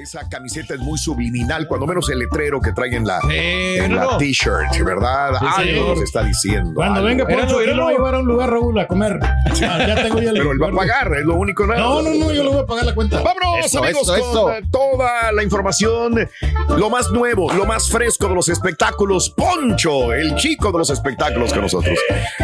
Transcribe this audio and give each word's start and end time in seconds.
Esa 0.00 0.28
camiseta 0.28 0.74
es 0.74 0.80
muy 0.80 0.96
subliminal, 0.98 1.66
cuando 1.66 1.86
menos 1.86 2.08
el 2.10 2.20
letrero 2.20 2.60
que 2.60 2.72
trae 2.72 2.94
en 2.94 3.04
la, 3.06 3.20
en 3.30 3.90
no, 3.90 3.96
la 3.96 4.02
no. 4.04 4.16
t-shirt, 4.18 4.84
¿verdad? 4.84 5.32
Sí, 5.38 5.44
Algo 5.46 5.62
señor. 5.62 5.88
nos 5.96 6.02
está 6.04 6.22
diciendo. 6.22 6.72
Cuando 6.74 6.94
algo. 7.00 7.06
venga 7.08 7.26
Poncho, 7.26 7.64
yo 7.64 7.74
lo 7.74 7.82
voy 7.84 7.94
a 7.94 7.96
llevar 7.96 8.14
a 8.14 8.18
un 8.20 8.26
lugar, 8.26 8.50
Raúl, 8.50 8.78
a 8.78 8.86
comer. 8.86 9.18
Ah, 9.22 9.84
ya 9.86 10.02
tengo 10.02 10.20
ya 10.20 10.30
el 10.30 10.36
Pero 10.36 10.52
él 10.52 10.62
va 10.62 10.68
a 10.68 10.72
pagar, 10.72 11.12
es 11.14 11.24
lo 11.24 11.34
único. 11.34 11.66
No, 11.66 12.02
no, 12.02 12.14
no, 12.14 12.32
yo 12.32 12.42
le 12.44 12.48
voy 12.48 12.58
a 12.62 12.66
pagar 12.66 12.84
la 12.86 12.94
cuenta. 12.94 13.20
Vámonos, 13.22 13.74
amigos, 13.74 14.08
eso, 14.16 14.44
con 14.44 14.70
toda 14.70 15.32
la 15.32 15.42
información, 15.42 16.28
lo 16.76 16.90
más 16.90 17.10
nuevo, 17.10 17.52
lo 17.52 17.66
más 17.66 17.90
fresco 17.90 18.28
de 18.28 18.34
los 18.34 18.48
espectáculos. 18.48 19.30
Poncho, 19.30 20.12
el 20.12 20.34
chico 20.36 20.70
de 20.72 20.78
los 20.78 20.90
espectáculos 20.90 21.52
que 21.52 21.60
nosotros. 21.60 21.98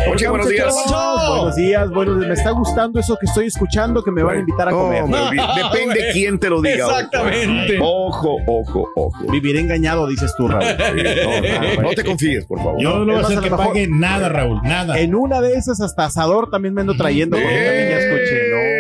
Poncho, 0.07 0.29
buenos 0.31 0.49
días. 0.49 0.75
Buenos 1.29 1.57
días, 1.57 1.91
bueno, 1.91 2.13
me 2.17 2.35
está 2.35 2.51
gustando 2.51 2.99
eso 2.99 3.17
que 3.21 3.27
estoy 3.27 3.47
escuchando 3.47 4.03
que 4.03 4.11
me 4.11 4.23
van 4.23 4.37
a 4.39 4.41
invitar 4.41 4.69
a 4.69 4.71
No, 4.73 4.79
comer. 4.79 5.05
vi- 5.31 5.39
depende 5.63 6.09
quién 6.13 6.39
te 6.39 6.51
lo 6.51 6.61
diga. 6.61 6.87
Exactamente. 6.87 7.44
Ojo, 7.81 8.37
ojo, 8.47 8.89
ojo. 8.97 9.31
Vivir 9.31 9.57
engañado, 9.57 10.07
dices 10.07 10.35
tú, 10.37 10.49
Raúl. 10.49 10.65
No, 11.83 11.91
te 11.91 12.05
confíes, 12.05 12.45
por 12.47 12.59
favor. 12.59 12.81
Yo 12.81 13.05
no 13.05 13.13
voy 13.13 13.23
a 13.23 13.27
hacer 13.27 13.41
que 13.41 13.51
pague 13.51 13.89
nada, 13.89 14.29
Raúl, 14.29 14.61
nada. 14.63 14.99
En 14.99 15.15
una 15.15 15.41
de 15.41 15.55
esas 15.55 15.81
hasta 15.81 16.07
asador 16.07 16.51
también 16.51 16.75
me 16.75 16.81
ando 16.83 16.97
trayendo 16.97 17.37
porque 17.37 17.49
también 17.49 17.89
ya 17.89 17.99
escuché. 17.99 18.41
No, 18.51 18.74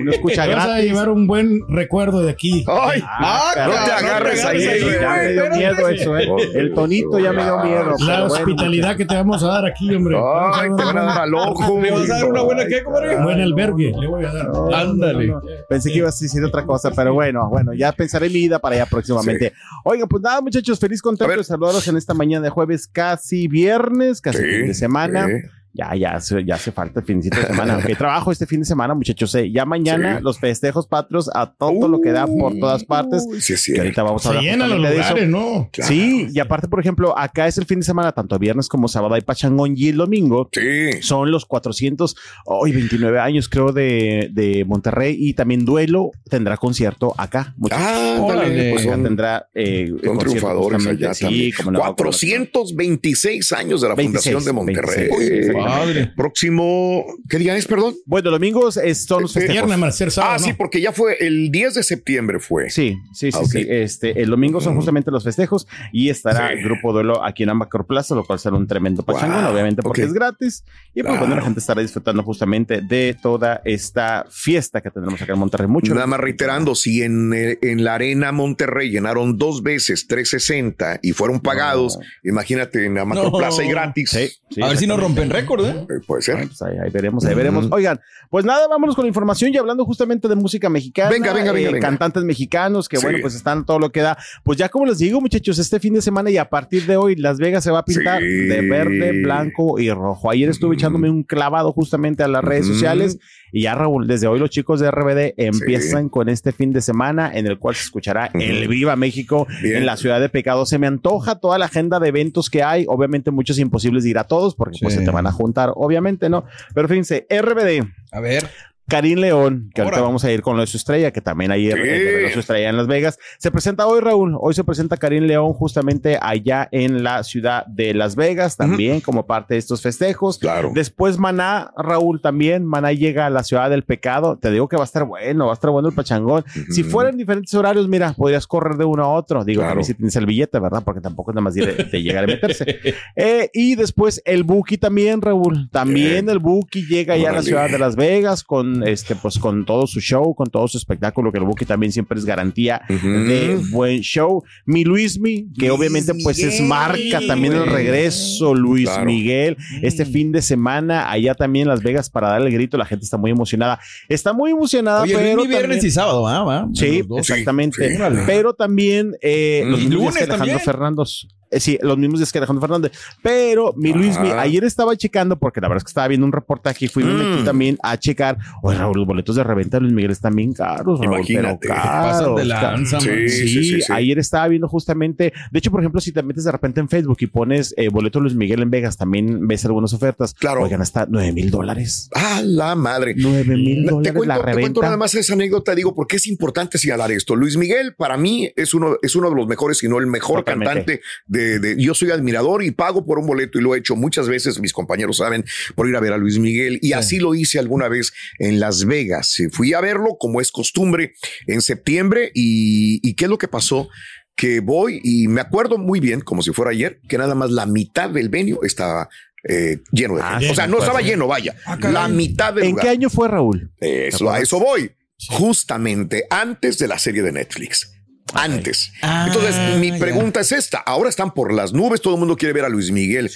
uno 0.00 0.10
escucha 0.12 0.46
Te 0.46 0.54
vas 0.54 0.64
a 0.64 0.68
gratis. 0.68 0.84
llevar 0.90 1.08
un 1.10 1.26
buen 1.26 1.60
recuerdo 1.68 2.22
de 2.22 2.30
aquí. 2.30 2.64
Ay, 2.68 3.02
Ah, 3.06 3.52
no 3.56 3.72
te 3.84 3.92
agarres 3.92 4.44
ahí. 4.44 4.60
Ya 5.00 5.10
me 5.16 5.32
dio 5.32 5.50
miedo 5.50 5.88
eso, 5.88 6.18
¿eh? 6.18 6.28
El 6.54 6.74
tonito 6.74 7.18
ya 7.18 7.32
me 7.32 7.42
dio 7.44 7.58
miedo. 7.64 7.94
La 8.06 8.24
hospitalidad 8.24 8.96
que 8.96 9.04
te 9.04 9.14
vamos 9.14 9.42
a 9.42 9.46
dar 9.48 9.66
aquí, 9.66 9.94
hombre. 9.94 10.16
Ay, 10.52 10.68
te 10.76 10.84
van 10.84 10.98
a 10.98 11.02
dar 11.04 11.18
al 11.22 11.34
ojo. 11.34 11.80
¿Le 11.80 11.90
vas 11.90 12.10
a 12.10 12.14
dar 12.14 12.24
una 12.26 12.42
buena 12.42 12.66
qué, 12.66 12.82
compadre? 12.82 13.22
Buen 13.22 13.40
albergue, 13.40 13.92
le 13.98 14.06
voy 14.06 14.24
a 14.24 14.32
dar. 14.32 14.50
Ándale. 14.74 15.32
Pensé 15.68 15.90
que 15.90 15.98
ibas 15.98 16.20
a 16.20 16.24
decir 16.24 16.44
otra 16.44 16.64
cosa, 16.64 16.90
pero 16.94 17.14
bueno, 17.14 17.48
bueno, 17.48 17.72
ya 17.74 17.92
pensaré 17.92 18.26
en 18.26 18.32
mi 18.32 18.38
vida 18.40 18.58
para 18.58 18.76
allá 18.76 18.86
próximamente. 18.86 19.52
Oigan, 19.84 20.08
pues 20.08 20.22
nada, 20.22 20.40
muchachos, 20.40 20.78
feliz 20.78 21.00
contento 21.02 21.36
de 21.36 21.44
saludarlos 21.44 21.86
en 21.88 21.96
esta 21.96 22.14
mañana 22.14 22.44
de 22.44 22.50
jueves, 22.50 22.86
casi 22.86 23.48
viernes, 23.48 24.20
casi 24.20 24.38
Sí, 24.38 24.44
fin 24.44 24.66
de 24.68 24.74
semana. 24.74 25.28
Sí. 25.72 25.78
Ya, 25.78 25.94
ya, 25.94 26.18
ya 26.44 26.54
hace 26.54 26.72
falta 26.72 27.00
el 27.00 27.06
fincito 27.06 27.38
de 27.40 27.46
semana. 27.46 27.78
Ok, 27.78 27.96
trabajo 27.96 28.32
este 28.32 28.46
fin 28.46 28.60
de 28.60 28.66
semana, 28.66 28.94
muchachos. 28.94 29.34
eh. 29.36 29.50
Ya 29.52 29.64
mañana 29.64 30.18
Sí. 30.18 30.22
los 30.24 30.38
festejos 30.38 30.86
patrios 30.86 31.30
a 31.34 31.52
todo 31.52 31.88
lo 31.88 32.00
que 32.00 32.10
da 32.10 32.26
por 32.26 32.58
todas 32.58 32.84
partes. 32.84 33.24
Sí, 33.38 33.52
es 33.54 33.64
Que 33.66 33.78
ahorita 33.78 34.02
vamos 34.02 34.26
a 34.26 34.30
Se 34.32 34.36
hablar 34.38 34.44
llenan 34.52 34.70
los 34.70 34.78
lugares, 34.78 35.28
¿no? 35.28 35.68
Sí, 35.72 36.28
y 36.32 36.38
aparte, 36.40 36.68
por 36.68 36.80
ejemplo, 36.80 37.16
acá 37.18 37.46
es 37.46 37.56
el 37.58 37.66
fin 37.66 37.80
de 37.80 37.84
semana, 37.84 38.12
tanto 38.12 38.38
viernes 38.38 38.68
como 38.68 38.88
sábado 38.88 39.14
hay 39.14 39.20
pachangón 39.20 39.74
y 39.76 39.88
el 39.88 39.96
domingo 39.96 40.48
Sí. 40.52 41.02
son 41.02 41.30
los 41.30 41.46
400, 41.46 42.16
hoy 42.46 42.72
29 42.72 43.20
años 43.20 43.48
creo 43.48 43.72
de, 43.72 44.28
de 44.32 44.64
Monterrey 44.66 45.16
y 45.18 45.34
también 45.34 45.64
Duelo 45.64 46.10
tendrá 46.28 46.56
concierto 46.56 47.14
acá. 47.16 47.54
muchachos. 47.56 47.84
Ah, 47.86 48.16
ándale, 48.18 48.70
pues 48.72 48.84
Acá 48.86 48.94
son- 48.94 49.02
tendrá 49.04 49.46
eh, 49.54 49.92
Son 50.04 50.18
triunfadores 50.18 50.86
allá 50.86 51.14
sí, 51.14 51.24
también. 51.24 51.52
como 51.56 51.70
no, 51.72 51.80
426 51.80 53.52
años 53.52 53.80
de 53.80 53.88
la 53.88 53.94
26, 53.94 54.34
Fundación 54.34 54.44
de 54.44 54.52
Monterrey. 54.52 55.08
26, 55.08 55.48
Eh, 55.48 55.52
Padre. 55.64 56.12
Próximo, 56.16 57.04
¿qué 57.28 57.38
día 57.38 57.56
es, 57.56 57.66
perdón? 57.66 57.94
Bueno, 58.06 58.30
domingos 58.30 58.76
es- 58.76 59.04
son 59.04 59.22
los 59.22 59.30
Eh, 59.36 59.40
festejos. 59.40 59.54
Viernes, 59.54 59.78
Marcel, 59.78 60.10
sábado, 60.10 60.34
Ah, 60.34 60.38
sí, 60.38 60.50
¿no? 60.50 60.56
porque 60.56 60.80
ya 60.80 60.92
fue 60.92 61.16
el 61.20 61.50
10 61.50 61.74
de 61.74 61.82
septiembre 61.82 62.38
fue. 62.40 62.70
Sí, 62.70 62.96
sí, 63.12 63.30
sí, 63.32 63.38
Ah, 63.38 63.42
ok. 63.44 63.50
sí. 63.50 63.66
Este, 63.68 64.22
el 64.22 64.30
domingo 64.30 64.60
son 64.60 64.74
justamente 64.76 65.10
los 65.10 65.24
festejos 65.24 65.66
y 65.92 66.08
estará 66.10 66.50
Sí. 66.56 66.62
grupo 66.62 66.92
duelo 66.92 67.24
aquí 67.24 67.42
en 67.42 67.50
Amacor 67.50 67.86
Plaza, 67.86 68.14
lo 68.14 68.24
cual 68.24 68.38
será 68.38 68.56
un 68.56 68.66
tremendo 68.66 69.02
pachangón, 69.02 69.42
Wow, 69.44 69.52
obviamente 69.52 69.82
porque 69.82 70.02
ok. 70.02 70.08
es 70.08 70.12
gratis. 70.14 70.64
Y 70.94 71.02
pues 71.02 71.10
bueno, 71.12 71.26
Claro. 71.26 71.36
la 71.36 71.42
gente 71.42 71.60
estará 71.60 71.80
disfrutando 71.82 72.22
justamente 72.22 72.80
de 72.80 73.16
toda 73.20 73.60
esta 73.64 74.26
fiesta 74.30 74.80
que 74.80 74.90
tendremos 74.90 75.20
acá 75.20 75.32
en 75.32 75.38
Monterrey. 75.38 75.66
Mucho. 75.66 75.94
Nada 75.94 76.06
más 76.06 76.20
reiterando, 76.20 76.74
si 76.74 77.02
en, 77.02 77.32
eh, 77.34 77.58
en 77.62 77.82
la 77.84 77.94
Arena 77.94 78.30
Monterrey 78.32 78.90
llenaron 78.90 79.36
dos 79.38 79.62
veces 79.62 80.06
360 80.06 81.00
y 81.02 81.12
fueron 81.12 81.40
pagados, 81.40 81.98
imagínate 82.22 82.84
en 82.86 82.98
Amateur 82.98 83.32
No. 83.32 83.38
Plaza 83.38 83.64
y 83.64 83.68
gratis. 83.68 84.10
Sí, 84.10 84.28
sí, 84.50 84.62
a 84.62 84.68
ver 84.68 84.76
si 84.76 84.86
no 84.86 84.96
rompen 84.96 85.30
récord, 85.30 85.49
¿eh? 85.58 85.86
Eh, 85.88 86.00
Puede 86.06 86.22
ser. 86.22 86.46
Pues 86.46 86.62
ahí, 86.62 86.76
ahí 86.78 86.90
veremos, 86.90 87.24
ahí 87.24 87.34
veremos. 87.34 87.66
Oigan, 87.72 87.98
pues 88.30 88.44
nada, 88.44 88.68
vámonos 88.68 88.94
con 88.94 89.04
la 89.04 89.08
información 89.08 89.52
y 89.52 89.56
hablando 89.56 89.84
justamente 89.84 90.28
de 90.28 90.36
música 90.36 90.68
mexicana. 90.68 91.10
Venga, 91.10 91.32
venga, 91.32 91.50
venga, 91.52 91.68
eh, 91.70 91.72
venga. 91.72 91.88
Cantantes 91.88 92.22
mexicanos 92.22 92.88
que, 92.88 92.98
Sí. 92.98 93.04
bueno, 93.06 93.18
pues 93.20 93.34
están 93.34 93.66
todo 93.66 93.78
lo 93.80 93.90
que 93.90 94.00
da. 94.02 94.16
Pues 94.44 94.58
ya 94.58 94.68
como 94.68 94.86
les 94.86 94.98
digo, 94.98 95.20
muchachos, 95.20 95.58
este 95.58 95.80
fin 95.80 95.94
de 95.94 96.02
semana 96.02 96.30
y 96.30 96.36
a 96.36 96.48
partir 96.48 96.86
de 96.86 96.96
hoy, 96.96 97.16
Las 97.16 97.38
Vegas 97.38 97.64
se 97.64 97.70
va 97.70 97.80
a 97.80 97.84
pintar 97.84 98.20
Sí. 98.20 98.26
de 98.26 98.60
verde, 98.68 99.22
blanco 99.22 99.78
y 99.80 99.90
rojo. 99.90 100.30
Ayer 100.30 100.48
estuve 100.48 100.76
echándome 100.76 101.10
un 101.10 101.22
clavado 101.24 101.72
justamente 101.72 102.22
a 102.22 102.28
las 102.28 102.44
redes 102.44 102.66
sociales 102.66 103.18
y 103.52 103.62
ya, 103.62 103.74
Raúl, 103.74 104.06
desde 104.06 104.28
hoy 104.28 104.38
los 104.38 104.50
chicos 104.50 104.78
de 104.78 104.90
RBD 104.90 105.34
empiezan 105.36 106.08
con 106.08 106.28
este 106.28 106.52
fin 106.52 106.72
de 106.72 106.80
semana 106.80 107.30
en 107.34 107.46
el 107.46 107.58
cual 107.58 107.74
se 107.74 107.82
escuchará 107.82 108.30
el 108.34 108.68
Viva 108.68 108.94
México 108.96 109.46
Bien. 109.62 109.78
en 109.78 109.86
la 109.86 109.96
Ciudad 109.96 110.20
de 110.20 110.28
Pecado. 110.28 110.66
Se 110.66 110.78
me 110.78 110.86
antoja 110.86 111.36
toda 111.40 111.58
la 111.58 111.64
agenda 111.66 111.98
de 111.98 112.08
eventos 112.08 112.50
que 112.50 112.62
hay. 112.62 112.84
Obviamente, 112.88 113.30
muchos 113.30 113.58
imposibles 113.58 114.04
de 114.04 114.10
ir 114.10 114.18
a 114.18 114.24
todos 114.24 114.54
porque 114.54 114.78
pues 114.80 114.94
se 114.94 115.00
te 115.04 115.10
van 115.10 115.26
a 115.26 115.32
juntar, 115.40 115.72
obviamente, 115.74 116.28
¿no? 116.28 116.44
Pero 116.74 116.88
fíjense, 116.88 117.26
RBD. 117.28 117.86
A 118.12 118.20
ver. 118.20 118.48
Karim 118.90 119.18
León, 119.20 119.70
que 119.74 119.80
ahorita 119.82 119.96
Ahora. 119.98 120.06
vamos 120.08 120.24
a 120.24 120.32
ir 120.32 120.42
con 120.42 120.56
lo 120.56 120.60
de 120.62 120.66
su 120.66 120.76
estrella, 120.76 121.10
que 121.12 121.20
también 121.20 121.50
ayer 121.52 121.74
Sí. 121.74 121.82
eh, 121.84 122.30
su 122.34 122.40
estrella 122.40 122.68
en 122.68 122.76
Las 122.76 122.86
Vegas. 122.86 123.18
Se 123.38 123.50
presenta 123.50 123.86
hoy, 123.86 124.00
Raúl. 124.00 124.36
Hoy 124.38 124.52
se 124.54 124.64
presenta 124.64 124.96
Karim 124.96 125.24
León 125.24 125.52
justamente 125.54 126.18
allá 126.20 126.68
en 126.72 127.02
la 127.02 127.22
ciudad 127.22 127.64
de 127.66 127.94
Las 127.94 128.16
Vegas, 128.16 128.56
también 128.56 129.00
como 129.00 129.26
parte 129.26 129.54
de 129.54 129.58
estos 129.58 129.80
festejos. 129.82 130.38
Claro. 130.38 130.72
Después 130.74 131.18
Maná, 131.18 131.72
Raúl 131.76 132.20
también. 132.20 132.64
Maná 132.66 132.92
llega 132.92 133.26
a 133.26 133.30
la 133.30 133.44
ciudad 133.44 133.70
del 133.70 133.84
pecado. 133.84 134.36
Te 134.38 134.50
digo 134.50 134.68
que 134.68 134.76
va 134.76 134.82
a 134.82 134.84
estar 134.84 135.04
bueno, 135.04 135.46
va 135.46 135.52
a 135.52 135.54
estar 135.54 135.70
bueno 135.70 135.88
el 135.88 135.94
pachangón. 135.94 136.44
Si 136.70 136.82
fueran 136.82 137.16
diferentes 137.16 137.54
horarios, 137.54 137.88
mira, 137.88 138.12
podrías 138.14 138.46
correr 138.46 138.76
de 138.76 138.84
uno 138.84 139.04
a 139.04 139.08
otro. 139.08 139.44
Digo, 139.44 139.60
Claro. 139.60 139.70
también 139.72 139.84
si 139.86 139.94
tienes 139.94 140.16
el 140.16 140.26
billete, 140.26 140.58
¿verdad? 140.58 140.82
Porque 140.84 141.00
tampoco 141.00 141.30
es 141.30 141.34
nada 141.36 141.42
más 141.44 141.54
de, 141.54 141.66
de 141.66 142.02
llegar 142.02 142.24
a 142.24 142.26
meterse. 142.26 142.80
Eh, 143.16 143.50
y 143.52 143.74
después 143.76 144.22
el 144.24 144.42
Buki 144.44 144.78
también, 144.78 145.22
Raúl. 145.22 145.68
También 145.70 146.28
el 146.28 146.38
Buki 146.38 146.86
llega 146.86 147.16
ya 147.16 147.30
a 147.30 147.32
la 147.32 147.42
ciudad 147.42 147.70
de 147.70 147.78
Las 147.78 147.96
Vegas 147.96 148.42
con 148.44 148.79
este, 148.86 149.14
pues 149.16 149.38
con 149.38 149.64
todo 149.64 149.86
su 149.86 150.00
show, 150.00 150.34
con 150.34 150.48
todo 150.48 150.68
su 150.68 150.78
espectáculo, 150.78 151.32
que 151.32 151.38
el 151.38 151.44
Buki 151.44 151.64
también 151.64 151.92
siempre 151.92 152.18
es 152.18 152.24
garantía 152.24 152.82
de 152.88 153.60
buen 153.70 154.00
show. 154.00 154.42
Mi 154.66 154.84
Luismi, 154.84 155.46
que 155.58 155.68
Luis 155.68 155.78
obviamente 155.78 156.12
pues 156.22 156.38
es 156.38 156.60
marca 156.60 157.20
también 157.26 157.52
el 157.54 157.66
regreso, 157.66 158.54
Luis 158.54 158.88
Claro. 158.88 159.06
Miguel, 159.06 159.56
este 159.82 160.04
fin 160.04 160.32
de 160.32 160.42
semana 160.42 161.10
allá 161.10 161.34
también 161.34 161.62
en 161.64 161.68
Las 161.68 161.82
Vegas 161.82 162.10
para 162.10 162.28
darle 162.30 162.48
el 162.48 162.54
grito, 162.54 162.76
la 162.76 162.84
gente 162.86 163.04
está 163.04 163.16
muy 163.16 163.30
emocionada. 163.30 163.78
Está 164.08 164.32
muy 164.32 164.50
emocionada, 164.50 165.02
Oye, 165.02 165.14
pero 165.16 165.42
viernes 165.44 165.60
también- 165.62 165.86
y 165.86 165.90
sábado, 165.90 166.22
¿va? 166.22 166.42
¿va? 166.42 166.68
Sí, 166.74 167.02
exactamente. 167.16 167.88
sí. 167.96 167.96
Pero 168.26 168.54
también 168.54 169.12
eh, 169.22 169.62
los 169.66 169.80
Mm. 169.80 169.92
¿Lunes 169.92 170.14
que 170.16 170.24
Alejandro 170.24 170.36
también? 170.38 170.60
Fernández. 170.60 171.26
Eh, 171.50 171.60
sí, 171.60 171.78
los 171.82 171.98
mismos 171.98 172.20
días 172.20 172.30
que 172.32 172.38
Alejandro 172.38 172.60
Fernández. 172.60 172.92
Pero 173.22 173.72
mi 173.76 173.92
Luis, 173.92 174.18
mi- 174.20 174.28
Ajá. 174.30 174.42
ayer 174.42 174.64
estaba 174.64 174.96
checando, 174.96 175.38
porque 175.38 175.60
la 175.60 175.68
verdad 175.68 175.78
es 175.78 175.84
que 175.84 175.90
estaba 175.90 176.08
viendo 176.08 176.26
un 176.26 176.32
reportaje 176.32 176.84
y 176.84 176.88
fui 176.88 177.02
Mm. 177.04 177.44
también 177.44 177.78
a 177.82 177.96
checar. 177.98 178.38
Oye, 178.62 178.78
Raúl, 178.78 178.98
los 178.98 179.06
boletos 179.06 179.36
de 179.36 179.42
reventa 179.44 179.76
de 179.78 179.82
Luis 179.82 179.92
Miguel 179.92 180.10
están 180.12 180.34
bien 180.34 180.52
caros, 180.52 181.00
Raúl, 181.00 181.16
Imagínate. 181.18 181.58
pero 181.68 181.74
Pasan 181.74 182.34
de 182.36 182.42
caros, 182.42 182.46
lanza, 182.46 182.98
caros. 182.98 183.06
man. 183.06 183.28
Sí, 183.28 183.48
sí, 183.48 183.48
sí, 183.64 183.82
sí. 183.82 183.92
ayer 183.92 184.18
estaba 184.18 184.46
viendo 184.48 184.68
justamente, 184.68 185.32
de 185.50 185.58
hecho, 185.58 185.70
por 185.70 185.80
ejemplo, 185.80 186.00
si 186.00 186.12
te 186.12 186.22
metes 186.22 186.44
de 186.44 186.52
repente 186.52 186.80
en 186.80 186.88
Facebook 186.88 187.16
y 187.20 187.26
pones 187.26 187.74
eh, 187.76 187.88
boleto 187.88 188.20
Luis 188.20 188.34
Miguel 188.34 188.62
en 188.62 188.70
Vegas, 188.70 188.96
también 188.96 189.46
ves 189.48 189.64
algunas 189.64 189.92
ofertas. 189.92 190.34
Claro. 190.34 190.62
Oigan, 190.62 190.80
hasta 190.82 191.06
9 191.08 191.32
mil 191.32 191.50
dólares. 191.50 192.08
Ah, 192.14 192.40
la 192.44 192.74
madre. 192.76 193.14
9 193.16 193.56
mil 193.56 193.84
Te 193.84 193.90
dólares 193.90 194.12
cuento, 194.12 194.28
la 194.28 194.34
te 194.36 194.40
cuento 194.42 194.56
reventa. 194.56 194.80
nada 194.82 194.96
más 194.96 195.14
esa 195.14 195.32
anécdota, 195.32 195.74
digo, 195.74 195.94
porque 195.94 196.16
es 196.16 196.26
importante 196.26 196.78
señalar 196.78 197.10
esto. 197.12 197.34
Luis 197.34 197.56
Miguel, 197.56 197.94
para 197.96 198.16
mí, 198.16 198.50
es 198.56 198.72
uno, 198.74 198.96
es 199.02 199.16
uno 199.16 199.30
de 199.30 199.36
los 199.36 199.48
mejores, 199.48 199.78
si 199.78 199.88
no 199.88 199.98
el 199.98 200.06
mejor 200.06 200.40
Totalmente. 200.40 200.74
cantante 200.74 201.00
de 201.26 201.39
de, 201.40 201.58
de- 201.58 201.82
yo 201.82 201.94
soy 201.94 202.10
admirador 202.10 202.62
y 202.62 202.70
pago 202.70 203.04
por 203.04 203.18
un 203.18 203.26
boleto 203.26 203.58
y 203.58 203.62
lo 203.62 203.74
he 203.74 203.78
hecho 203.78 203.96
muchas 203.96 204.28
veces, 204.28 204.60
mis 204.60 204.72
compañeros 204.72 205.18
saben, 205.18 205.44
por 205.74 205.88
ir 205.88 205.96
a 205.96 206.00
ver 206.00 206.12
a 206.12 206.16
Luis 206.18 206.38
Miguel 206.38 206.78
y 206.82 206.92
así 206.92 207.18
lo 207.18 207.34
hice 207.34 207.58
alguna 207.58 207.88
vez 207.88 208.12
en 208.38 208.60
Las 208.60 208.84
Vegas. 208.84 209.36
Fui 209.52 209.72
a 209.74 209.80
verlo 209.80 210.16
como 210.18 210.40
es 210.40 210.50
costumbre 210.52 211.14
en 211.46 211.62
septiembre 211.62 212.30
y, 212.34 213.00
y 213.08 213.14
¿qué 213.14 213.24
es 213.24 213.30
lo 213.30 213.38
que 213.38 213.48
pasó? 213.48 213.88
Que 214.36 214.60
voy 214.60 215.00
y 215.04 215.28
me 215.28 215.40
acuerdo 215.40 215.76
muy 215.78 216.00
bien, 216.00 216.20
como 216.20 216.42
si 216.42 216.52
fuera 216.52 216.70
ayer, 216.70 217.00
que 217.08 217.18
nada 217.18 217.34
más 217.34 217.50
la 217.50 217.66
mitad 217.66 218.08
del 218.10 218.28
venue 218.30 218.58
estaba 218.62 219.08
eh, 219.48 219.78
lleno 219.92 220.16
de 220.16 220.22
gente. 220.22 220.50
o 220.50 220.54
sea, 220.54 220.66
no 220.66 220.78
estaba 220.78 221.00
lleno, 221.00 221.26
vaya. 221.26 221.54
la 221.80 222.08
mitad 222.08 222.52
del 222.54 222.64
¿En 222.64 222.70
lugar. 222.70 222.84
qué 222.86 222.90
año 222.90 223.10
fue 223.10 223.28
Raúl? 223.28 223.70
Eso, 223.80 224.30
a 224.30 224.38
eso 224.40 224.58
voy. 224.60 224.90
Justamente 225.28 226.24
antes 226.30 226.78
de 226.78 226.88
la 226.88 226.98
serie 226.98 227.22
de 227.22 227.32
Netflix. 227.32 227.92
Antes. 228.34 228.92
Ah, 229.02 229.24
Entonces, 229.26 229.78
mi 229.78 229.90
ya. 229.90 229.98
pregunta 229.98 230.40
es 230.40 230.52
esta. 230.52 230.78
Ahora 230.78 231.08
están 231.08 231.32
por 231.32 231.52
las 231.52 231.72
nubes, 231.72 232.00
todo 232.00 232.14
el 232.14 232.20
mundo 232.20 232.36
quiere 232.36 232.52
ver 232.52 232.64
a 232.64 232.68
Luis 232.68 232.90
Miguel. 232.90 233.30